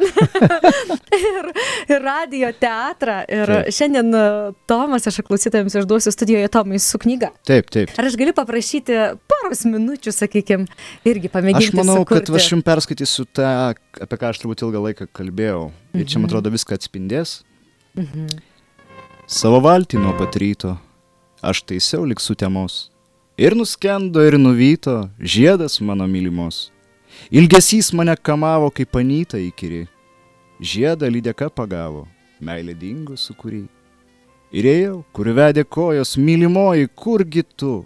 ir, 1.19 1.51
ir 1.91 2.03
radio 2.05 2.51
teatrą. 2.57 3.21
Ir 3.29 3.53
Taip. 3.53 3.71
šiandien 3.79 4.11
uh, 4.17 4.51
Tomas, 4.71 5.09
aš 5.11 5.21
klausytojams 5.29 5.77
išduosiu 5.83 6.13
studijoje 6.15 6.51
Tomai 6.53 6.81
su 6.83 7.01
knyga. 7.03 7.33
Taip, 7.49 7.71
taip. 7.75 7.93
Ar 8.01 8.09
aš 8.09 8.19
galiu 8.21 8.35
paprašyti 8.37 8.99
poros 9.31 9.65
minučių, 9.69 10.15
sakykime, 10.17 10.69
irgi 11.09 11.33
pamėginti? 11.33 11.73
Aš 11.75 11.79
manau, 11.81 12.01
kad 12.09 12.25
sukurti? 12.25 12.41
aš 12.41 12.53
jums 12.55 12.69
perskaitysiu 12.69 13.29
tą, 13.37 13.55
apie 14.09 14.21
ką 14.21 14.33
aš 14.33 14.43
turbūt 14.45 14.65
ilgą 14.67 14.85
laiką 14.89 15.11
kalbėjau. 15.17 15.69
Ir 15.99 16.09
čia, 16.09 16.21
man 16.21 16.31
atrodo, 16.31 16.53
viską 16.55 16.79
atspindės. 16.79 17.41
Mhm. 17.99 18.39
Savo 19.29 19.59
valtį 19.61 20.01
nuo 20.01 20.15
pat 20.17 20.39
ryto 20.41 20.79
aš 21.45 21.61
taisiau 21.69 22.07
lik 22.09 22.23
sutemos. 22.23 22.87
Ir 23.39 23.55
nuskendo, 23.55 24.19
ir 24.27 24.35
nuvyto 24.35 25.11
žiedas 25.23 25.81
mano 25.81 26.07
mylimos. 26.11 26.73
Ilgesys 27.31 27.93
mane 27.95 28.17
kamavo 28.17 28.67
kaip 28.75 28.97
anyta 28.99 29.39
įkyri. 29.39 29.85
Žiedą 30.59 31.07
lydeka 31.07 31.47
pagavo, 31.47 32.09
meilė 32.43 32.73
dingo 32.75 33.15
sukūry. 33.15 33.69
Ir 34.51 34.67
ėjau, 34.67 34.97
kur 35.15 35.31
vedė 35.37 35.63
kojos, 35.63 36.17
mylimoji, 36.19 36.89
kurgi 36.99 37.45
tu? 37.55 37.85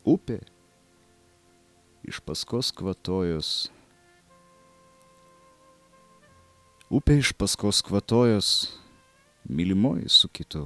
Upė. 0.00 0.38
Iš 2.08 2.22
paskos 2.24 2.70
kvatojos. 2.72 3.50
Upė 6.88 7.18
iš 7.20 7.34
paskos 7.36 7.82
kvatojos, 7.84 8.48
mylimoji 9.44 10.08
su 10.08 10.32
kitu. 10.32 10.64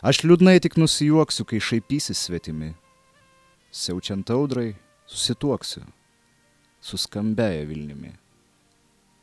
Aš 0.00 0.22
liūdnai 0.24 0.56
tik 0.64 0.78
nusijuoksiu, 0.80 1.44
kai 1.44 1.60
šaipysi 1.60 2.16
svetimi. 2.16 2.72
Siaučiant 3.74 4.30
audrai, 4.30 4.74
susituoksiu 5.10 5.82
su 6.84 6.98
skambėja 7.00 7.64
Vilniumi. 7.66 8.12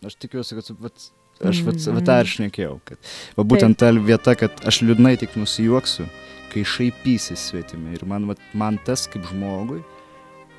Aš 0.05 0.17
tikiuosi, 0.19 0.57
kad 0.57 0.71
vat, 0.81 1.05
aš 1.45 1.61
vat, 1.67 1.79
vat 1.95 2.05
tą 2.09 2.17
ir 2.23 2.29
šnekėjau, 2.31 2.75
kad 2.89 3.11
va, 3.37 3.45
būtent 3.47 3.77
ta 3.79 3.91
vieta, 3.93 4.33
kad 4.35 4.63
aš 4.67 4.81
liūdnai 4.83 5.13
tik 5.21 5.37
nusijuoksiu, 5.39 6.07
kai 6.51 6.65
šaipysi 6.67 7.37
svetimi. 7.39 7.93
Ir 7.95 8.03
man, 8.09 8.25
vat, 8.31 8.41
man 8.57 8.79
tas 8.85 9.05
kaip 9.07 9.23
žmogui, 9.29 9.79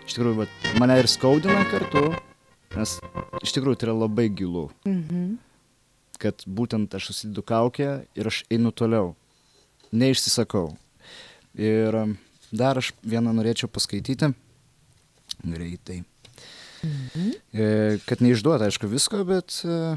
iš 0.07 0.16
tikrųjų, 0.16 0.38
vat, 0.44 0.68
mane 0.81 0.96
ir 1.02 1.11
skaudina 1.11 1.66
kartu, 1.68 2.07
nes 2.78 2.96
iš 3.42 3.57
tikrųjų 3.59 3.83
tai 3.83 3.90
yra 3.90 3.98
labai 4.07 4.28
gilu 4.33 4.68
Mhm. 4.88 5.35
kad 6.22 6.44
būtent 6.46 6.94
aš 6.94 7.11
susidedu 7.11 7.42
kaukę 7.42 8.07
ir 8.14 8.26
aš 8.31 8.44
einu 8.48 8.70
toliau. 8.70 9.16
Neišsisakau. 9.92 10.76
Ir 11.59 11.94
um, 11.98 12.14
dar 12.53 12.79
aš 12.81 12.93
vieną 13.03 13.33
norėčiau 13.37 13.71
paskaityti. 13.73 14.33
Greitai. 15.43 16.03
Mhm. 16.83 17.29
E, 17.55 17.67
kad 18.07 18.23
neišduota, 18.25 18.69
aišku, 18.71 18.88
visko, 18.91 19.23
bet... 19.29 19.61
E, 19.65 19.97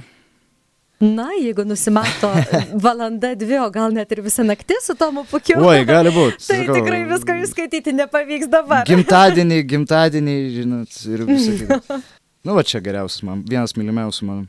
Na, 1.03 1.27
jeigu 1.35 1.65
nusimato 1.67 2.29
valanda, 2.85 3.33
dvi, 3.35 3.57
o 3.59 3.65
gal 3.73 3.91
net 3.91 4.13
ir 4.15 4.21
visą 4.23 4.45
naktį 4.47 4.77
su 4.79 4.95
Tomu 4.95 5.25
Pukiu. 5.27 5.57
oi, 5.59 5.83
gali 5.87 6.13
būti. 6.15 6.39
Tai 6.47 6.61
tikrai 6.69 7.01
visko 7.09 7.35
įskaityti 7.43 7.91
nepavyks 7.97 8.47
dabar. 8.53 8.85
Gimtadienį, 8.87 9.59
gimtadienį, 9.73 10.37
žinot, 10.55 10.95
ir 11.11 11.25
visą 11.27 11.57
kitą. 11.59 11.99
Nu, 12.45 12.55
va 12.55 12.63
čia 12.63 12.79
geriausias 12.85 13.25
man, 13.27 13.43
vienas 13.49 13.75
mylimiausių 13.75 14.29
man. 14.29 14.47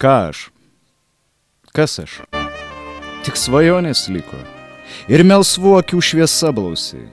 Ką 0.00 0.14
aš? 0.30 0.46
Kas 1.74 1.98
aš? 2.04 2.20
Tik 3.26 3.36
svajonės 3.36 4.06
liko. 4.14 4.38
Ir 5.10 5.24
melsvų 5.26 5.76
akių 5.80 6.00
šviesa 6.02 6.52
blausiai. 6.54 7.08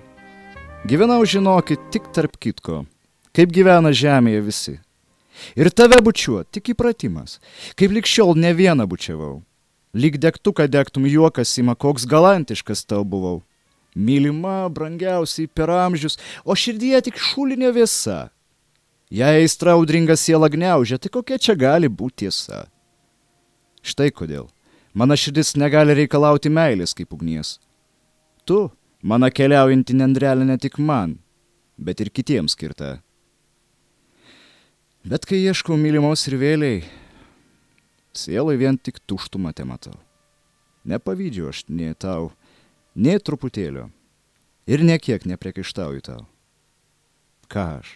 Gyvenau, 0.88 1.24
žinokit, 1.28 1.90
tik 1.92 2.12
tarp 2.16 2.38
kitko, 2.40 2.86
kaip 3.36 3.52
gyvena 3.52 3.92
žemėje 3.92 4.44
visi. 4.46 4.76
Ir 5.58 5.70
tave 5.70 6.00
bučiuo, 6.02 6.44
tik 6.48 6.72
įpratimas, 6.74 7.38
kaip 7.78 7.94
likščiol 7.94 8.38
ne 8.40 8.54
vieną 8.58 8.88
bučiavau. 8.90 9.42
Lyg 9.98 10.18
degtuką 10.22 10.68
degtum 10.70 11.08
juokas 11.10 11.54
ima, 11.58 11.76
koks 11.76 12.06
galantiškas 12.10 12.86
tau 12.86 13.04
buvau. 13.04 13.42
Mylima, 13.98 14.70
brangiausiai 14.70 15.50
per 15.50 15.72
amžius, 15.74 16.20
o 16.46 16.54
širdyje 16.54 17.08
tik 17.08 17.18
šulinė 17.18 17.72
vėsa. 17.74 18.28
Jei 19.10 19.42
aistra 19.42 19.74
audringa 19.74 20.18
siela 20.20 20.50
gniaužia, 20.52 21.00
tai 21.00 21.10
kokia 21.10 21.40
čia 21.40 21.56
gali 21.56 21.90
būti 21.90 22.28
tiesa? 22.28 22.68
Štai 23.82 24.12
kodėl. 24.12 24.50
Mano 24.98 25.16
širdis 25.16 25.56
negali 25.56 25.96
reikalauti 25.96 26.52
meilės 26.52 26.94
kaip 26.98 27.14
ugnies. 27.16 27.58
Tu, 28.48 28.58
mano 29.04 29.28
keliaujanti 29.28 29.96
nendrelė 30.00 30.46
ne 30.48 30.56
tik 30.62 30.78
man, 30.80 31.18
bet 31.76 32.00
ir 32.00 32.14
kitiems 32.16 32.56
skirta. 32.56 33.02
Bet 35.08 35.28
kai 35.28 35.42
ieškau 35.44 35.76
mylimos 35.80 36.24
ir 36.32 36.38
vėliai, 36.40 36.80
sielai 38.16 38.56
vien 38.60 38.80
tik 38.80 39.02
tuštumą 39.04 39.52
te 39.52 39.68
matau. 39.68 39.96
Nepavydžiu 40.88 41.52
aš 41.52 41.66
nei 41.68 41.92
tau, 42.00 42.32
nei 42.96 43.20
truputėlio. 43.20 43.90
Ir 44.68 44.84
niekiek 44.84 45.28
nepriekaištauju 45.28 46.04
tau. 46.08 46.24
Ką 47.52 47.68
aš? 47.80 47.94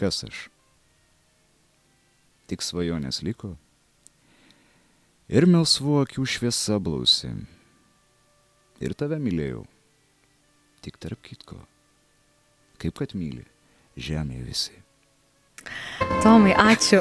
Kas 0.00 0.24
aš? 0.24 0.46
Tik 2.48 2.64
svajonės 2.64 3.20
liko. 3.24 3.54
Ir 5.32 5.48
melsvų 5.48 6.02
akių 6.06 6.24
šviesa 6.28 6.80
blausi. 6.80 7.36
Ir 8.82 8.94
tave 8.98 9.18
mylėjau. 9.22 9.62
Tik 10.82 10.98
tarp 10.98 11.20
kitko. 11.22 11.60
Kaip 12.82 12.96
kad 12.98 13.12
myli 13.14 13.44
žemėje 13.94 14.46
visi. 14.46 14.78
Tomai, 16.24 16.50
ačiū. 16.58 16.98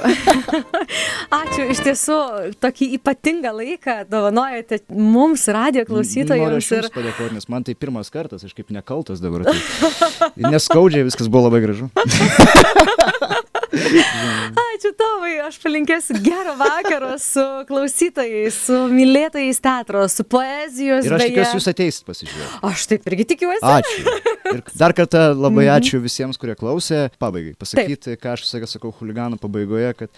ačiū, 1.42 1.66
iš 1.74 1.82
tiesų, 1.86 2.18
tokį 2.62 2.92
ypatingą 3.00 3.54
laiką 3.58 3.96
dovanojate 4.10 4.84
mums, 4.94 5.48
radio 5.50 5.82
Noriu 5.82 5.90
klausytojams. 5.90 6.70
aš 6.70 6.72
jums 6.76 6.94
padėkoti, 6.94 7.34
nes 7.40 7.50
man 7.50 7.66
tai 7.66 7.74
pirmas 7.74 8.14
kartas, 8.14 8.46
aš 8.46 8.54
kaip 8.58 8.70
nekaltas 8.74 9.24
dabar. 9.24 9.48
Tai 9.50 10.52
neskaudžiai, 10.54 11.08
viskas 11.10 11.32
buvo 11.34 11.48
labai 11.50 11.64
gražu. 11.66 11.90
Ačiū 14.72 14.92
Tomai, 15.00 15.38
aš 15.46 15.58
palinkėsiu 15.64 16.18
gero 16.26 16.54
vakaro 16.60 17.14
su 17.22 17.44
klausytojais, 17.70 18.58
su 18.68 18.80
mylėtojais 18.92 19.62
teatro, 19.64 20.02
su 20.12 20.26
poezijos. 20.28 21.06
Ir 21.08 21.16
aš 21.16 21.22
beje. 21.24 21.30
tikiuosi, 21.32 21.56
jūs 21.60 21.70
ateisit 21.72 22.06
pasižiūrėti. 22.10 22.60
Aš 22.72 22.86
taip 22.92 23.08
irgi 23.12 23.28
tikiuosi. 23.32 23.64
Ačiū. 23.64 24.16
Ir 24.52 24.62
dar 24.82 24.96
kartą 24.98 25.24
labai 25.38 25.66
Mhm. 25.70 25.74
ačiū 25.78 26.02
visiems, 26.04 26.40
kurie 26.42 26.56
klausė. 26.60 27.06
Pabaigai 27.22 27.56
pasakyti, 27.56 28.18
ką 28.20 28.34
aš 28.36 28.44
laiką 28.52 28.68
sakau 28.68 28.92
huliganų 29.00 29.40
pabaigoje, 29.40 29.94
kad 30.04 30.10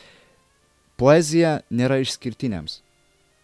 poezija 0.97 1.59
nėra 1.71 1.99
išskirtiniams. 2.01 2.79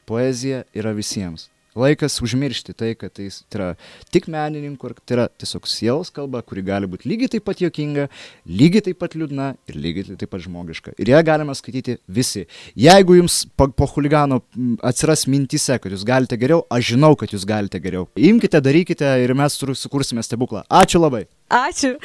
Poezija 0.09 0.63
yra 0.73 0.93
visiems. 0.97 1.49
Laikas 1.79 2.19
užmiršti 2.25 2.75
tai, 2.77 2.91
kad 2.99 3.13
tai 3.15 3.29
yra 3.55 3.69
tik 4.13 4.27
menininkų, 4.31 4.91
tai 5.05 5.17
yra 5.17 5.27
tiesiog 5.39 5.67
sielos 5.69 6.11
kalba, 6.13 6.41
kuri 6.45 6.63
gali 6.67 6.89
būti 6.91 7.09
lygiai 7.09 7.31
taip 7.35 7.45
pat 7.47 7.61
jokinga, 7.63 8.07
lygiai 8.49 8.83
taip 8.89 8.99
pat 9.01 9.15
liūdna 9.19 9.49
ir 9.69 9.79
lygiai 9.79 10.17
taip 10.19 10.31
pat 10.33 10.43
žmogiška. 10.45 10.95
Ir 10.99 11.13
ją 11.13 11.23
galima 11.27 11.55
skaityti 11.57 11.97
visi. 12.07 12.45
Jeigu 12.79 13.17
jums 13.19 13.41
po, 13.57 13.69
po 13.71 13.87
huligano 13.95 14.41
atsiras 14.85 15.25
mintise, 15.31 15.79
kad 15.79 15.93
jūs 15.93 16.05
galite 16.07 16.37
geriau, 16.39 16.65
aš 16.73 16.93
žinau, 16.93 17.15
kad 17.19 17.33
jūs 17.33 17.47
galite 17.49 17.81
geriau. 17.83 18.07
Imkite, 18.19 18.61
darykite 18.63 19.09
ir 19.23 19.35
mes 19.37 19.57
sukursime 19.59 20.23
stebuklą. 20.25 20.65
Ačiū 20.69 21.01
labai. 21.01 21.25
Ačiū. 21.49 21.95